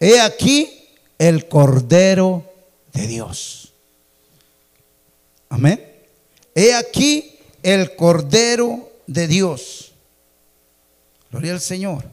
he 0.00 0.20
aquí 0.20 0.88
el 1.18 1.48
Cordero 1.48 2.44
de 2.92 3.06
Dios. 3.06 3.72
Amén. 5.48 5.92
He 6.54 6.74
aquí 6.74 7.38
el 7.62 7.94
Cordero 7.96 8.90
de 9.06 9.28
Dios. 9.28 9.92
Gloria 11.30 11.52
al 11.52 11.60
Señor. 11.60 12.04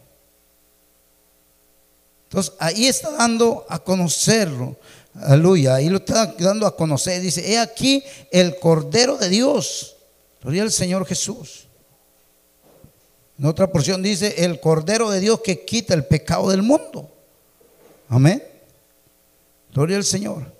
Entonces 2.23 2.53
ahí 2.59 2.87
está 2.87 3.11
dando 3.11 3.65
a 3.67 3.79
conocerlo. 3.79 4.77
Aleluya. 5.13 5.75
Ahí 5.75 5.89
lo 5.89 5.97
está 5.97 6.33
dando 6.39 6.65
a 6.65 6.75
conocer. 6.75 7.21
Dice, 7.21 7.51
he 7.51 7.59
aquí 7.59 8.03
el 8.31 8.57
Cordero 8.57 9.17
de 9.17 9.29
Dios. 9.29 9.95
Gloria 10.41 10.63
al 10.63 10.71
Señor 10.71 11.05
Jesús. 11.05 11.67
En 13.37 13.45
otra 13.45 13.71
porción 13.71 14.01
dice, 14.01 14.45
el 14.45 14.59
Cordero 14.59 15.09
de 15.09 15.19
Dios 15.19 15.41
que 15.41 15.65
quita 15.65 15.93
el 15.93 16.05
pecado 16.05 16.49
del 16.49 16.61
mundo. 16.61 17.09
Amén. 18.07 18.43
Gloria 19.73 19.97
al 19.97 20.03
Señor. 20.03 20.51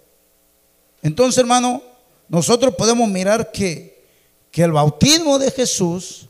Entonces, 1.02 1.38
hermano, 1.38 1.82
nosotros 2.28 2.76
podemos 2.76 3.10
mirar 3.10 3.52
que, 3.52 4.04
que 4.52 4.64
el 4.64 4.72
bautismo 4.72 5.38
de 5.38 5.52
Jesús 5.52 6.28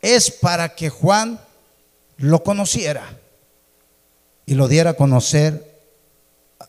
es 0.00 0.30
para 0.30 0.74
que 0.74 0.90
Juan 0.90 1.40
lo 2.18 2.42
conociera 2.42 3.18
y 4.46 4.54
lo 4.54 4.68
diera 4.68 4.90
a 4.90 4.94
conocer 4.94 5.75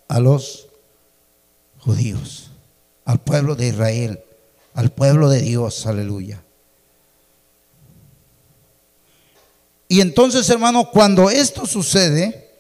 a 0.08 0.20
los 0.20 0.68
judíos, 1.80 2.52
al 3.06 3.20
pueblo 3.20 3.56
de 3.56 3.68
Israel, 3.68 4.24
al 4.74 4.92
pueblo 4.92 5.30
de 5.30 5.42
Dios, 5.42 5.86
aleluya. 5.86 6.44
Y 9.88 10.02
entonces, 10.02 10.50
hermano, 10.50 10.90
cuando 10.92 11.30
esto 11.30 11.66
sucede, 11.66 12.52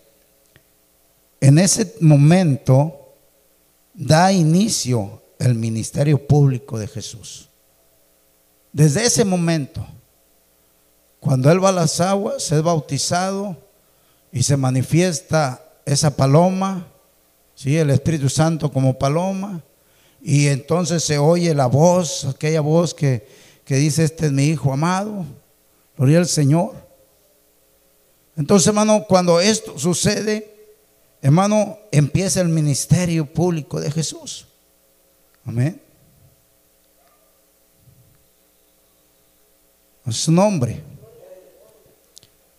en 1.41 1.59
ese 1.59 1.95
momento 1.99 3.13
da 3.93 4.31
inicio 4.31 5.21
el 5.39 5.55
ministerio 5.55 6.25
público 6.25 6.77
de 6.79 6.87
Jesús. 6.87 7.49
Desde 8.71 9.05
ese 9.05 9.25
momento, 9.25 9.85
cuando 11.19 11.51
Él 11.51 11.63
va 11.63 11.69
a 11.69 11.73
las 11.73 11.99
aguas, 11.99 12.51
es 12.51 12.61
bautizado 12.61 13.57
y 14.31 14.43
se 14.43 14.57
manifiesta 14.57 15.63
esa 15.85 16.15
paloma, 16.15 16.87
¿sí? 17.57 17.75
el 17.75 17.89
Espíritu 17.89 18.29
Santo 18.29 18.71
como 18.71 18.99
paloma, 18.99 19.63
y 20.21 20.47
entonces 20.47 21.03
se 21.03 21.17
oye 21.17 21.53
la 21.55 21.65
voz, 21.65 22.25
aquella 22.25 22.61
voz 22.61 22.93
que, 22.93 23.27
que 23.65 23.75
dice, 23.75 24.03
este 24.03 24.27
es 24.27 24.31
mi 24.31 24.45
Hijo 24.45 24.71
amado, 24.71 25.25
gloria 25.97 26.19
al 26.19 26.27
Señor. 26.27 26.75
Entonces, 28.35 28.67
hermano, 28.67 29.05
cuando 29.07 29.39
esto 29.39 29.79
sucede, 29.79 30.53
hermano, 31.19 31.79
empieza 31.91 32.41
el 32.41 32.49
ministerio 32.49 33.25
público 33.25 33.79
de 33.79 33.89
Jesús. 33.89 34.45
Amén. 35.43 35.81
Su 40.11 40.31
nombre. 40.31 40.83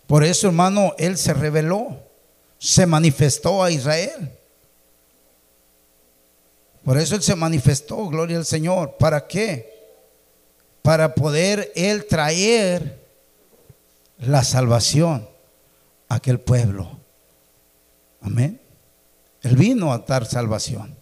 Por 0.07 0.25
eso, 0.25 0.47
hermano, 0.47 0.93
Él 0.97 1.17
se 1.17 1.33
reveló, 1.33 1.97
se 2.57 2.85
manifestó 2.85 3.63
a 3.63 3.71
Israel. 3.71 4.38
Por 6.83 6.97
eso 6.97 7.15
Él 7.15 7.21
se 7.21 7.35
manifestó, 7.35 8.07
gloria 8.07 8.37
al 8.37 8.45
Señor. 8.45 8.97
¿Para 8.97 9.27
qué? 9.27 9.77
Para 10.81 11.13
poder 11.13 11.71
Él 11.75 12.05
traer 12.05 12.99
la 14.17 14.43
salvación 14.43 15.27
a 16.07 16.15
aquel 16.15 16.39
pueblo. 16.39 16.99
Amén. 18.21 18.59
Él 19.41 19.55
vino 19.55 19.93
a 19.93 19.99
dar 19.99 20.25
salvación. 20.25 20.97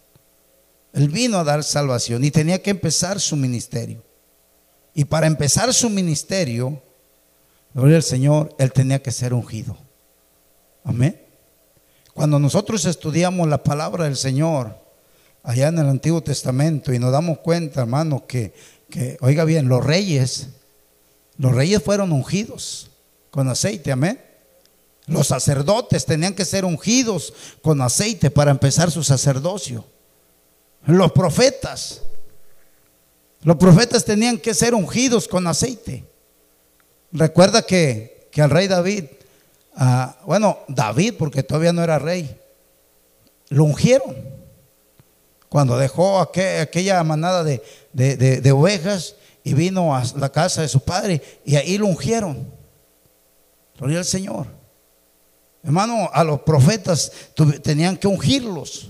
Él 0.92 1.08
vino 1.08 1.38
a 1.38 1.44
dar 1.44 1.64
salvación 1.64 2.24
y 2.24 2.30
tenía 2.30 2.62
que 2.62 2.70
empezar 2.70 3.20
su 3.20 3.36
ministerio. 3.36 4.02
Y 4.94 5.04
para 5.04 5.26
empezar 5.26 5.72
su 5.72 5.90
ministerio, 5.90 6.82
Gloria 7.74 7.96
al 7.96 8.02
Señor, 8.02 8.54
Él 8.58 8.72
tenía 8.72 9.02
que 9.02 9.12
ser 9.12 9.34
ungido. 9.34 9.76
Amén. 10.84 11.20
Cuando 12.14 12.38
nosotros 12.38 12.84
estudiamos 12.86 13.46
la 13.46 13.62
palabra 13.62 14.04
del 14.04 14.16
Señor 14.16 14.76
allá 15.48 15.68
en 15.68 15.78
el 15.78 15.88
Antiguo 15.88 16.22
Testamento 16.22 16.92
y 16.92 16.98
nos 16.98 17.10
damos 17.10 17.38
cuenta, 17.38 17.80
hermano, 17.80 18.26
que, 18.26 18.52
que 18.90 19.16
oiga 19.22 19.44
bien, 19.44 19.66
los 19.66 19.82
reyes, 19.82 20.48
los 21.38 21.54
reyes 21.54 21.82
fueron 21.82 22.12
ungidos 22.12 22.90
con 23.30 23.48
aceite, 23.48 23.90
amén. 23.90 24.20
Los 25.06 25.28
sacerdotes 25.28 26.04
tenían 26.04 26.34
que 26.34 26.44
ser 26.44 26.66
ungidos 26.66 27.32
con 27.62 27.80
aceite 27.80 28.30
para 28.30 28.50
empezar 28.50 28.90
su 28.90 29.02
sacerdocio. 29.02 29.86
Los 30.84 31.12
profetas, 31.12 32.02
los 33.40 33.56
profetas 33.56 34.04
tenían 34.04 34.36
que 34.36 34.52
ser 34.52 34.74
ungidos 34.74 35.26
con 35.26 35.46
aceite. 35.46 36.04
Recuerda 37.10 37.62
que, 37.62 38.28
que 38.30 38.42
al 38.42 38.50
rey 38.50 38.68
David, 38.68 39.04
ah, 39.74 40.20
bueno, 40.26 40.58
David, 40.68 41.14
porque 41.18 41.42
todavía 41.42 41.72
no 41.72 41.82
era 41.82 41.98
rey, 41.98 42.38
lo 43.48 43.64
ungieron. 43.64 44.37
Cuando 45.48 45.78
dejó 45.78 46.20
aquella 46.20 47.02
manada 47.04 47.42
de, 47.42 48.52
ovejas 48.52 49.14
y 49.44 49.54
vino 49.54 49.94
a 49.94 50.04
la 50.16 50.30
casa 50.30 50.62
de 50.62 50.68
su 50.68 50.80
padre 50.80 51.22
y 51.44 51.56
ahí 51.56 51.78
lo 51.78 51.86
ungieron. 51.86 52.52
Gloria 53.78 53.98
al 53.98 54.04
Señor. 54.04 54.46
Hermano, 55.62 56.10
a 56.12 56.24
los 56.24 56.42
profetas 56.42 57.12
tenían 57.62 57.96
que 57.96 58.06
ungirlos. 58.06 58.88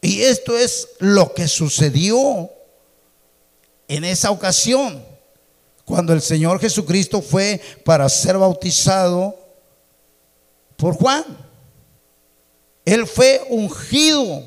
Y 0.00 0.22
esto 0.22 0.56
es 0.56 0.88
lo 0.98 1.34
que 1.34 1.48
sucedió 1.48 2.50
en 3.88 4.04
esa 4.04 4.30
ocasión 4.30 5.02
cuando 5.84 6.12
el 6.12 6.20
Señor 6.20 6.60
Jesucristo 6.60 7.22
fue 7.22 7.60
para 7.84 8.08
ser 8.08 8.36
bautizado 8.36 9.34
por 10.76 10.94
Juan. 10.94 11.24
Él 12.84 13.06
fue 13.06 13.42
ungido, 13.48 14.42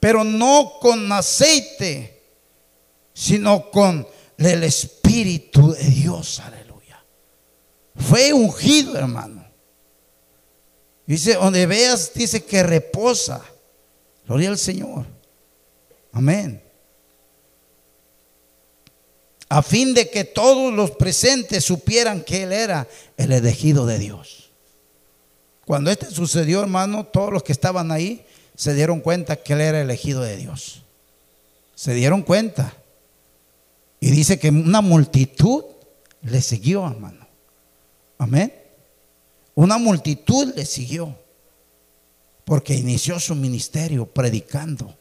pero 0.00 0.24
no 0.24 0.78
con 0.80 1.12
aceite, 1.12 2.22
sino 3.12 3.70
con 3.70 4.08
el 4.38 4.64
Espíritu 4.64 5.72
de 5.72 5.84
Dios, 5.84 6.40
aleluya. 6.40 7.04
Fue 7.94 8.32
ungido, 8.32 8.96
hermano. 8.96 9.44
Dice, 11.06 11.34
donde 11.34 11.66
veas, 11.66 12.12
dice 12.14 12.44
que 12.44 12.62
reposa. 12.62 13.44
Gloria 14.26 14.48
al 14.48 14.58
Señor. 14.58 15.06
Amén. 16.12 16.62
A 19.48 19.62
fin 19.62 19.92
de 19.92 20.08
que 20.08 20.24
todos 20.24 20.72
los 20.72 20.92
presentes 20.92 21.64
supieran 21.64 22.22
que 22.22 22.44
Él 22.44 22.52
era 22.52 22.88
el 23.16 23.32
elegido 23.32 23.84
de 23.84 23.98
Dios. 23.98 24.50
Cuando 25.66 25.90
esto 25.90 26.10
sucedió, 26.10 26.62
hermano, 26.62 27.04
todos 27.06 27.32
los 27.32 27.42
que 27.42 27.52
estaban 27.52 27.90
ahí 27.92 28.24
se 28.60 28.74
dieron 28.74 29.00
cuenta 29.00 29.36
que 29.36 29.54
Él 29.54 29.62
era 29.62 29.80
elegido 29.80 30.20
de 30.20 30.36
Dios. 30.36 30.82
Se 31.74 31.94
dieron 31.94 32.20
cuenta. 32.20 32.74
Y 34.00 34.10
dice 34.10 34.38
que 34.38 34.50
una 34.50 34.82
multitud 34.82 35.64
le 36.20 36.42
siguió, 36.42 36.86
hermano. 36.86 37.26
Amén. 38.18 38.52
Una 39.54 39.78
multitud 39.78 40.52
le 40.54 40.66
siguió. 40.66 41.16
Porque 42.44 42.74
inició 42.74 43.18
su 43.18 43.34
ministerio 43.34 44.04
predicando 44.04 44.94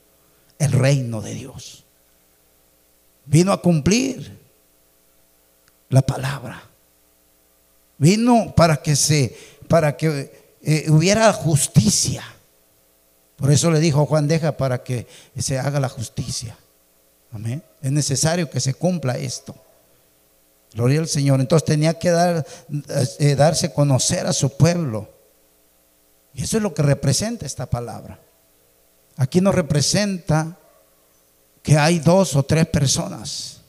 el 0.57 0.71
reino 0.71 1.19
de 1.19 1.33
Dios. 1.33 1.83
Vino 3.25 3.51
a 3.51 3.61
cumplir 3.61 4.39
la 5.89 6.01
palabra. 6.01 6.63
Vino 7.97 8.53
para 8.55 8.81
que 8.81 8.95
se 8.95 9.37
para 9.67 9.97
que 9.97 10.55
eh, 10.61 10.85
hubiera 10.87 11.33
justicia. 11.33 12.23
Por 13.39 13.51
eso 13.51 13.71
le 13.71 13.79
dijo 13.79 14.05
Juan, 14.05 14.27
deja 14.27 14.57
para 14.57 14.83
que 14.83 15.07
se 15.37 15.57
haga 15.57 15.79
la 15.79 15.87
justicia. 15.87 16.57
Amén. 17.31 17.63
Es 17.81 17.91
necesario 17.91 18.49
que 18.49 18.59
se 18.59 18.73
cumpla 18.73 19.17
esto. 19.17 19.55
Gloria 20.73 20.99
al 20.99 21.07
Señor. 21.07 21.39
Entonces 21.39 21.65
tenía 21.65 21.97
que 21.97 22.09
dar, 22.09 22.45
eh, 23.19 23.35
darse 23.35 23.67
a 23.67 23.73
conocer 23.73 24.27
a 24.27 24.33
su 24.33 24.57
pueblo. 24.57 25.09
Y 26.33 26.43
eso 26.43 26.57
es 26.57 26.63
lo 26.63 26.73
que 26.73 26.83
representa 26.83 27.45
esta 27.45 27.65
palabra. 27.65 28.19
Aquí 29.15 29.41
nos 29.41 29.55
representa 29.55 30.57
que 31.63 31.77
hay 31.77 31.99
dos 31.99 32.35
o 32.35 32.43
tres 32.43 32.67
personas. 32.67 33.61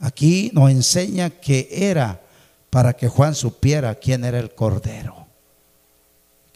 Aquí 0.00 0.50
nos 0.54 0.70
enseña 0.70 1.30
que 1.30 1.68
era 1.70 2.20
para 2.70 2.94
que 2.94 3.08
Juan 3.08 3.34
supiera 3.34 3.94
quién 3.94 4.24
era 4.24 4.38
el 4.38 4.54
Cordero. 4.54 5.17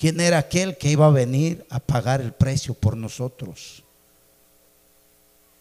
Quién 0.02 0.18
era 0.18 0.38
aquel 0.38 0.76
que 0.78 0.90
iba 0.90 1.06
a 1.06 1.10
venir 1.10 1.64
a 1.70 1.78
pagar 1.78 2.20
el 2.20 2.32
precio 2.32 2.74
por 2.74 2.96
nosotros. 2.96 3.84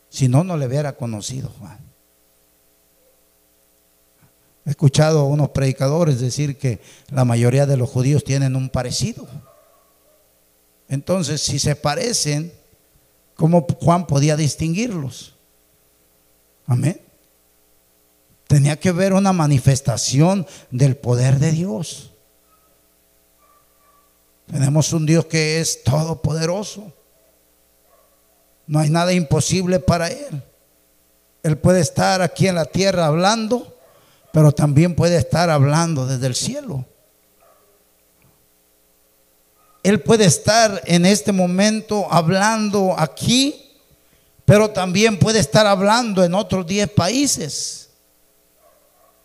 Si 0.09 0.27
no, 0.27 0.43
no 0.43 0.57
le 0.57 0.65
hubiera 0.65 0.93
conocido 0.93 1.47
Juan. 1.59 1.77
He 4.65 4.71
escuchado 4.71 5.19
a 5.19 5.25
unos 5.25 5.49
predicadores 5.49 6.19
decir 6.19 6.57
que 6.57 6.81
la 7.11 7.23
mayoría 7.23 7.67
de 7.67 7.77
los 7.77 7.87
judíos 7.87 8.23
tienen 8.23 8.55
un 8.55 8.71
parecido. 8.71 9.27
Entonces, 10.89 11.39
si 11.39 11.59
se 11.59 11.75
parecen, 11.75 12.51
¿cómo 13.35 13.67
Juan 13.79 14.07
podía 14.07 14.35
distinguirlos? 14.35 15.35
Amén. 16.65 16.99
Tenía 18.47 18.79
que 18.79 18.91
ver 18.91 19.13
una 19.13 19.33
manifestación 19.33 20.47
del 20.71 20.97
poder 20.97 21.37
de 21.37 21.51
Dios. 21.51 22.10
Tenemos 24.61 24.93
un 24.93 25.07
Dios 25.07 25.25
que 25.25 25.59
es 25.59 25.81
todopoderoso. 25.83 26.93
No 28.67 28.77
hay 28.77 28.91
nada 28.91 29.11
imposible 29.11 29.79
para 29.79 30.07
Él. 30.09 30.43
Él 31.41 31.57
puede 31.57 31.79
estar 31.79 32.21
aquí 32.21 32.47
en 32.47 32.53
la 32.53 32.65
tierra 32.65 33.07
hablando, 33.07 33.75
pero 34.31 34.51
también 34.51 34.93
puede 34.93 35.17
estar 35.17 35.49
hablando 35.49 36.05
desde 36.05 36.27
el 36.27 36.35
cielo. 36.35 36.85
Él 39.81 39.99
puede 39.99 40.25
estar 40.25 40.79
en 40.85 41.07
este 41.07 41.31
momento 41.31 42.05
hablando 42.11 42.93
aquí, 42.95 43.79
pero 44.45 44.69
también 44.69 45.17
puede 45.17 45.39
estar 45.39 45.65
hablando 45.65 46.23
en 46.23 46.35
otros 46.35 46.67
10 46.67 46.87
países. 46.91 47.89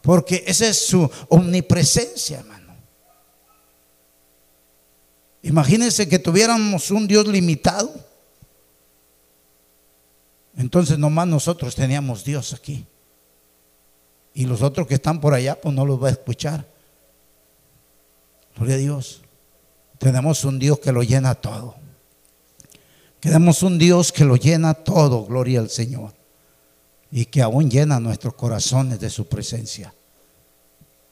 Porque 0.00 0.44
esa 0.46 0.68
es 0.68 0.86
su 0.86 1.10
omnipresencia, 1.28 2.38
hermano. 2.38 2.55
Imagínense 5.46 6.08
que 6.08 6.18
tuviéramos 6.18 6.90
un 6.90 7.06
Dios 7.06 7.24
limitado. 7.28 7.94
Entonces 10.56 10.98
nomás 10.98 11.28
nosotros 11.28 11.76
teníamos 11.76 12.24
Dios 12.24 12.52
aquí. 12.52 12.84
Y 14.34 14.44
los 14.44 14.60
otros 14.60 14.88
que 14.88 14.94
están 14.94 15.20
por 15.20 15.34
allá, 15.34 15.60
pues 15.60 15.72
no 15.72 15.86
los 15.86 16.02
va 16.02 16.08
a 16.08 16.10
escuchar. 16.10 16.66
Gloria 18.56 18.74
a 18.74 18.78
Dios. 18.78 19.22
Tenemos 19.98 20.44
un 20.44 20.58
Dios 20.58 20.80
que 20.80 20.90
lo 20.90 21.04
llena 21.04 21.36
todo. 21.36 21.76
Tenemos 23.20 23.62
un 23.62 23.78
Dios 23.78 24.10
que 24.10 24.24
lo 24.24 24.34
llena 24.34 24.74
todo, 24.74 25.26
gloria 25.26 25.60
al 25.60 25.70
Señor. 25.70 26.12
Y 27.12 27.26
que 27.26 27.40
aún 27.40 27.70
llena 27.70 28.00
nuestros 28.00 28.34
corazones 28.34 28.98
de 28.98 29.10
su 29.10 29.28
presencia. 29.28 29.94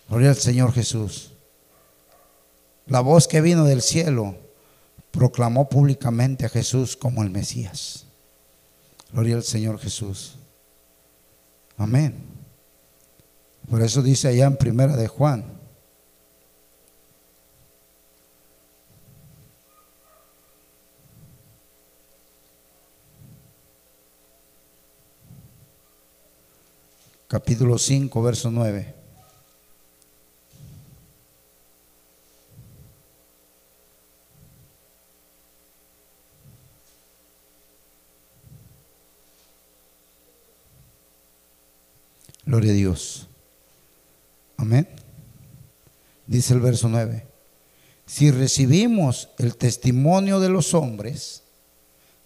Gloria 0.08 0.30
al 0.30 0.36
Señor 0.36 0.72
Jesús. 0.72 1.33
La 2.86 3.00
voz 3.00 3.28
que 3.28 3.40
vino 3.40 3.64
del 3.64 3.80
cielo 3.80 4.36
proclamó 5.10 5.68
públicamente 5.68 6.44
a 6.44 6.48
Jesús 6.48 6.96
como 6.96 7.22
el 7.22 7.30
Mesías. 7.30 8.06
Gloria 9.12 9.36
al 9.36 9.44
Señor 9.44 9.78
Jesús. 9.78 10.36
Amén. 11.76 12.14
Por 13.70 13.80
eso 13.82 14.02
dice 14.02 14.28
allá 14.28 14.46
en 14.46 14.56
primera 14.56 14.96
de 14.96 15.08
Juan. 15.08 15.44
Capítulo 27.26 27.78
5, 27.78 28.22
verso 28.22 28.50
9. 28.50 29.03
Gloria 42.54 42.70
a 42.70 42.76
Dios. 42.76 43.26
Amén. 44.58 44.88
Dice 46.24 46.54
el 46.54 46.60
verso 46.60 46.88
9. 46.88 47.26
Si 48.06 48.30
recibimos 48.30 49.28
el 49.38 49.56
testimonio 49.56 50.38
de 50.38 50.50
los 50.50 50.72
hombres, 50.72 51.42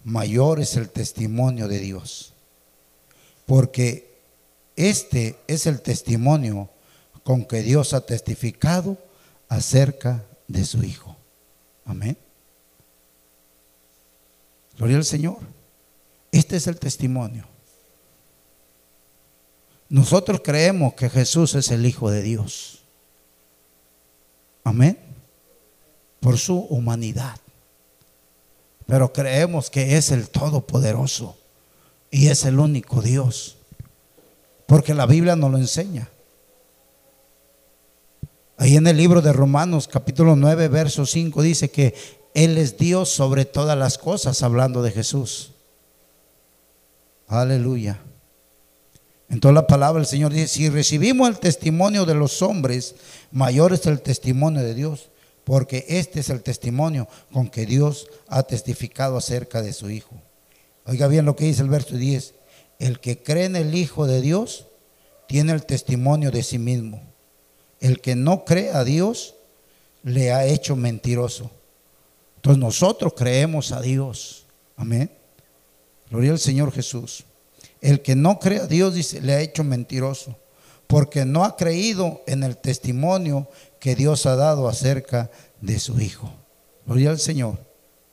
mayor 0.03 0.59
es 0.59 0.75
el 0.75 0.89
testimonio 0.91 1.67
de 1.67 1.79
Dios. 1.79 2.35
Porque 3.47 4.19
este 4.75 5.35
es 5.47 5.65
el 5.65 5.81
testimonio 5.81 6.69
con 7.23 7.43
que 7.43 7.63
Dios 7.63 7.95
ha 7.95 8.01
testificado 8.01 8.99
acerca 9.47 10.23
de 10.47 10.63
su 10.63 10.83
Hijo. 10.83 11.17
Amén. 11.85 12.15
Gloria 14.77 14.97
al 14.97 15.05
Señor. 15.05 15.39
Este 16.31 16.57
es 16.57 16.67
el 16.67 16.77
testimonio. 16.77 17.47
Nosotros 19.89 20.41
creemos 20.43 20.93
que 20.93 21.09
Jesús 21.09 21.55
es 21.55 21.71
el 21.71 21.85
Hijo 21.85 22.11
de 22.11 22.21
Dios. 22.21 22.83
Amén. 24.63 24.99
Por 26.19 26.37
su 26.37 26.59
humanidad. 26.59 27.39
Pero 28.85 29.11
creemos 29.11 29.69
que 29.71 29.97
es 29.97 30.11
el 30.11 30.29
Todopoderoso 30.29 31.37
y 32.11 32.27
es 32.27 32.45
el 32.45 32.59
único 32.59 33.01
Dios. 33.01 33.57
Porque 34.67 34.93
la 34.93 35.07
Biblia 35.07 35.35
nos 35.35 35.51
lo 35.51 35.57
enseña. 35.57 36.07
Ahí 38.57 38.75
en 38.75 38.85
el 38.85 38.97
libro 38.97 39.21
de 39.21 39.33
Romanos 39.33 39.87
capítulo 39.87 40.35
9, 40.35 40.67
verso 40.67 41.05
5 41.05 41.41
dice 41.41 41.71
que 41.71 41.95
Él 42.35 42.57
es 42.57 42.77
Dios 42.77 43.09
sobre 43.09 43.45
todas 43.45 43.77
las 43.77 43.97
cosas, 43.97 44.43
hablando 44.43 44.83
de 44.83 44.91
Jesús. 44.91 45.53
Aleluya. 47.27 48.01
En 49.29 49.39
toda 49.39 49.53
la 49.53 49.67
palabra 49.67 50.01
el 50.01 50.07
Señor 50.07 50.33
dice, 50.33 50.47
si 50.47 50.69
recibimos 50.69 51.29
el 51.29 51.39
testimonio 51.39 52.05
de 52.05 52.15
los 52.15 52.41
hombres, 52.41 52.95
mayor 53.31 53.73
es 53.73 53.85
el 53.85 54.01
testimonio 54.01 54.63
de 54.63 54.73
Dios, 54.73 55.09
porque 55.43 55.85
este 55.87 56.19
es 56.21 56.29
el 56.29 56.41
testimonio 56.41 57.07
con 57.31 57.49
que 57.49 57.65
Dios 57.67 58.07
ha 58.27 58.43
testificado 58.43 59.17
acerca 59.17 59.61
de 59.61 59.73
su 59.73 59.89
Hijo. 59.91 60.15
Oiga 60.85 61.07
bien 61.07 61.25
lo 61.25 61.35
que 61.35 61.45
dice 61.45 61.61
el 61.61 61.69
verso 61.69 61.95
10, 61.95 62.33
el 62.79 62.99
que 62.99 63.21
cree 63.21 63.45
en 63.45 63.55
el 63.55 63.75
Hijo 63.75 64.07
de 64.07 64.21
Dios 64.21 64.65
tiene 65.27 65.53
el 65.53 65.63
testimonio 65.63 66.31
de 66.31 66.41
sí 66.41 66.57
mismo. 66.57 67.03
El 67.79 68.01
que 68.01 68.15
no 68.15 68.45
cree 68.45 68.71
a 68.71 68.83
Dios 68.83 69.35
le 70.01 70.31
ha 70.31 70.45
hecho 70.45 70.75
mentiroso. 70.75 71.51
Entonces 72.37 72.59
nosotros 72.59 73.13
creemos 73.15 73.71
a 73.71 73.81
Dios. 73.81 74.47
Amén. 74.75 75.11
Gloria 76.09 76.31
al 76.31 76.39
Señor 76.39 76.71
Jesús. 76.71 77.25
El 77.81 78.01
que 78.01 78.15
no 78.15 78.39
cree 78.39 78.59
a 78.59 78.67
Dios, 78.67 78.93
dice, 78.93 79.21
le 79.21 79.33
ha 79.33 79.41
hecho 79.41 79.63
mentiroso, 79.63 80.37
porque 80.87 81.25
no 81.25 81.45
ha 81.45 81.55
creído 81.55 82.21
en 82.27 82.43
el 82.43 82.57
testimonio 82.57 83.47
que 83.79 83.95
Dios 83.95 84.25
ha 84.25 84.35
dado 84.35 84.67
acerca 84.67 85.29
de 85.61 85.79
su 85.79 85.99
Hijo. 85.99 86.31
Gloria 86.85 87.11
al 87.11 87.19
Señor. 87.19 87.57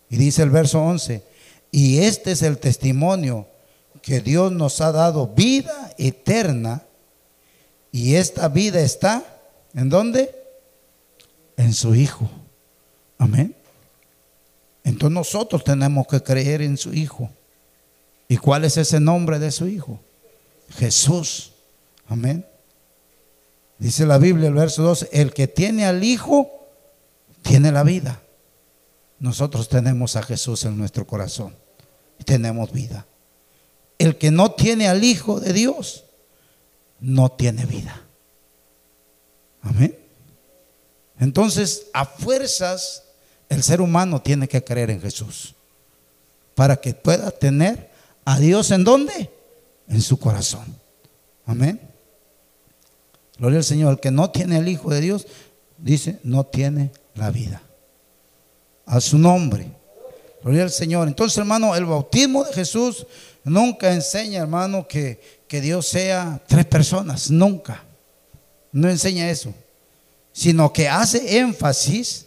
Y 0.09 0.17
dice 0.17 0.43
el 0.43 0.51
verso 0.51 0.81
11, 0.83 1.23
y 1.71 1.99
este 1.99 2.33
es 2.33 2.43
el 2.43 2.59
testimonio 2.59 3.49
que 4.03 4.21
Dios 4.21 4.53
nos 4.53 4.81
ha 4.81 4.93
dado 4.93 5.29
vida 5.29 5.93
eterna, 5.99 6.83
y 7.91 8.15
esta 8.15 8.49
vida 8.49 8.81
está, 8.81 9.25
¿en 9.75 9.89
dónde? 9.89 10.35
En 11.57 11.73
su 11.73 11.95
Hijo. 11.95 12.29
Amén. 13.19 13.57
Entonces 14.85 15.15
nosotros 15.15 15.65
tenemos 15.65 16.07
que 16.07 16.23
creer 16.23 16.63
en 16.63 16.77
su 16.77 16.93
Hijo. 16.93 17.31
¿Y 18.29 18.37
cuál 18.39 18.65
es 18.65 18.77
ese 18.77 19.01
nombre 19.01 19.39
de 19.39 19.51
su 19.51 19.67
Hijo? 19.69 20.01
Jesús. 20.71 21.53
Amén. 22.09 22.47
Dice 23.79 24.07
la 24.07 24.19
Biblia, 24.19 24.49
el 24.49 24.55
verso 24.55 24.83
12, 24.83 25.11
el 25.13 25.33
que 25.33 25.49
tiene 25.49 25.87
al 25.87 26.03
Hijo, 26.03 26.51
tiene 27.43 27.71
la 27.71 27.83
vida. 27.83 28.23
Nosotros 29.19 29.69
tenemos 29.69 30.17
a 30.17 30.23
Jesús 30.23 30.65
en 30.65 30.77
nuestro 30.77 31.07
corazón 31.07 31.55
y 32.19 32.25
tenemos 32.25 32.73
vida. 32.73 33.07
El 33.99 34.19
que 34.19 34.31
no 34.31 34.53
tiene 34.53 34.89
al 34.89 35.05
Hijo 35.05 35.41
de 35.41 35.53
Dios, 35.53 36.05
no 37.01 37.31
tiene 37.31 37.65
vida. 37.67 38.03
Amén. 39.63 39.97
Entonces, 41.19 41.87
a 41.93 42.05
fuerzas, 42.05 43.05
el 43.49 43.63
ser 43.63 43.81
humano 43.81 44.21
tiene 44.21 44.49
que 44.49 44.63
creer 44.63 44.91
en 44.91 45.01
Jesús 45.01 45.55
para 46.55 46.77
que 46.77 46.95
pueda 46.95 47.31
tener 47.31 47.91
a 48.27 48.41
Dios 48.41 48.73
en 48.73 48.85
dónde? 48.85 49.31
En 49.89 50.03
su 50.03 50.19
corazón. 50.19 50.65
Amén. 51.47 51.81
Gloria 53.39 53.59
al 53.59 53.65
Señor. 53.65 53.93
El 53.93 54.01
que 54.01 54.11
no 54.11 54.31
tiene 54.31 54.59
el 54.59 54.69
Hijo 54.69 54.91
de 54.91 55.01
Dios, 55.01 55.27
dice, 55.79 56.19
no 56.25 56.45
tiene 56.45 56.91
la 57.15 57.31
vida. 57.31 57.63
A 58.85 59.01
su 59.01 59.17
nombre. 59.17 59.71
Gloria 60.43 60.65
al 60.65 60.73
Señor. 60.73 61.07
Entonces, 61.07 61.39
hermano, 61.39 61.77
el 61.77 61.85
bautismo 61.85 62.43
de 62.43 62.53
Jesús 62.53 63.07
nunca 63.45 63.93
enseña, 63.93 64.41
hermano, 64.41 64.89
que, 64.89 65.21
que 65.47 65.61
Dios 65.61 65.87
sea 65.87 66.43
tres 66.49 66.67
personas. 66.67 67.31
Nunca. 67.31 67.85
No 68.73 68.91
enseña 68.91 69.31
eso. 69.31 69.55
Sino 70.33 70.73
que 70.73 70.89
hace 70.89 71.39
énfasis 71.39 72.27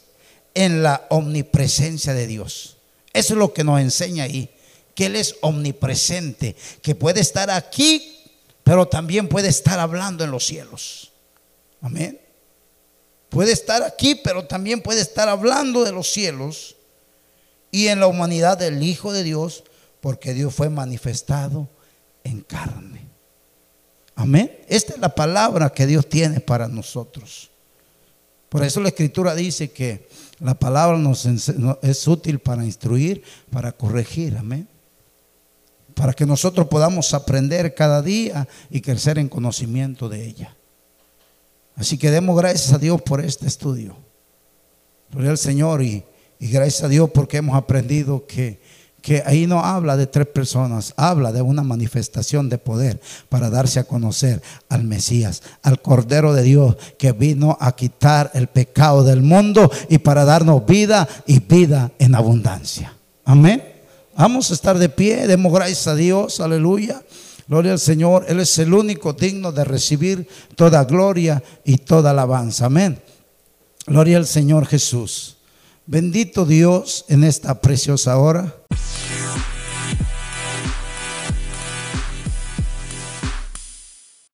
en 0.53 0.81
la 0.81 1.05
omnipresencia 1.09 2.13
de 2.13 2.25
Dios. 2.25 2.77
Eso 3.11 3.33
es 3.33 3.37
lo 3.37 3.53
que 3.53 3.65
nos 3.65 3.81
enseña 3.81 4.23
ahí 4.23 4.49
que 4.99 5.05
Él 5.05 5.15
es 5.15 5.37
omnipresente, 5.39 6.57
que 6.81 6.93
puede 6.93 7.21
estar 7.21 7.49
aquí, 7.49 8.17
pero 8.65 8.85
también 8.85 9.29
puede 9.29 9.47
estar 9.47 9.79
hablando 9.79 10.25
en 10.25 10.31
los 10.31 10.45
cielos. 10.45 11.13
Amén. 11.79 12.19
Puede 13.29 13.53
estar 13.53 13.81
aquí, 13.81 14.15
pero 14.15 14.45
también 14.45 14.81
puede 14.81 14.99
estar 14.99 15.29
hablando 15.29 15.85
de 15.85 15.93
los 15.93 16.11
cielos 16.11 16.75
y 17.71 17.87
en 17.87 18.01
la 18.01 18.07
humanidad 18.07 18.57
del 18.57 18.83
Hijo 18.83 19.13
de 19.13 19.23
Dios, 19.23 19.63
porque 20.01 20.33
Dios 20.33 20.53
fue 20.53 20.69
manifestado 20.69 21.69
en 22.25 22.41
carne. 22.41 23.07
Amén. 24.15 24.51
Esta 24.67 24.95
es 24.95 24.99
la 24.99 25.15
palabra 25.15 25.69
que 25.69 25.87
Dios 25.87 26.09
tiene 26.09 26.41
para 26.41 26.67
nosotros. 26.67 27.49
Por 28.49 28.65
eso 28.65 28.81
la 28.81 28.89
escritura 28.89 29.33
dice 29.33 29.71
que 29.71 30.09
la 30.41 30.55
palabra 30.55 30.97
nos 30.97 31.25
es 31.83 32.05
útil 32.05 32.39
para 32.39 32.65
instruir, 32.65 33.23
para 33.49 33.71
corregir. 33.71 34.35
Amén 34.35 34.67
para 35.99 36.13
que 36.13 36.25
nosotros 36.25 36.67
podamos 36.67 37.13
aprender 37.13 37.75
cada 37.75 38.01
día 38.01 38.47
y 38.69 38.79
crecer 38.79 39.19
en 39.19 39.27
conocimiento 39.27 40.07
de 40.07 40.25
ella. 40.25 40.55
Así 41.75 41.97
que 41.97 42.09
demos 42.09 42.37
gracias 42.37 42.71
a 42.71 42.77
Dios 42.77 43.01
por 43.01 43.19
este 43.19 43.47
estudio. 43.47 43.97
Gloria 45.11 45.31
al 45.31 45.37
Señor 45.37 45.83
y, 45.83 46.05
gracias 46.39 46.83
a 46.83 46.87
Dios 46.87 47.09
porque 47.13 47.35
hemos 47.35 47.57
aprendido 47.57 48.25
que, 48.25 48.61
que 49.01 49.23
ahí 49.25 49.45
no 49.45 49.59
habla 49.59 49.97
de 49.97 50.07
tres 50.07 50.27
personas, 50.27 50.93
habla 50.95 51.33
de 51.33 51.41
una 51.41 51.63
manifestación 51.63 52.47
de 52.47 52.59
poder 52.59 53.01
para 53.27 53.49
darse 53.49 53.81
a 53.81 53.83
conocer 53.83 54.41
al 54.69 54.85
Mesías, 54.85 55.43
al 55.63 55.81
Cordero 55.81 56.31
de 56.31 56.43
Dios 56.43 56.77
que 56.97 57.11
vino 57.11 57.57
a 57.59 57.75
quitar 57.75 58.31
el 58.33 58.47
pecado 58.47 59.03
del 59.03 59.21
mundo 59.21 59.69
y 59.89 59.97
para 59.97 60.23
darnos 60.23 60.65
vida 60.65 61.09
y 61.27 61.41
vida 61.41 61.91
en 61.99 62.15
abundancia. 62.15 62.95
Amén. 63.25 63.68
Vamos 64.20 64.51
a 64.51 64.53
estar 64.53 64.78
de 64.78 64.89
pie, 64.89 65.28
demos 65.28 65.53
gracias 65.53 65.88
a 65.88 65.95
Dios, 65.95 66.41
aleluya. 66.41 67.01
Gloria 67.47 67.72
al 67.72 67.80
Señor, 67.80 68.26
Él 68.28 68.41
es 68.41 68.57
el 68.57 68.74
único 68.74 69.13
digno 69.13 69.53
de 69.53 69.63
recibir 69.63 70.28
toda 70.57 70.84
gloria 70.84 71.41
y 71.63 71.78
toda 71.78 72.11
alabanza. 72.11 72.65
Amén. 72.65 73.01
Gloria 73.88 74.17
al 74.17 74.28
Señor 74.28 74.65
Jesús. 74.65 75.38
Bendito 75.86 76.45
Dios 76.45 77.05
en 77.07 77.24
esta 77.24 77.61
preciosa 77.61 78.17
hora. 78.17 78.53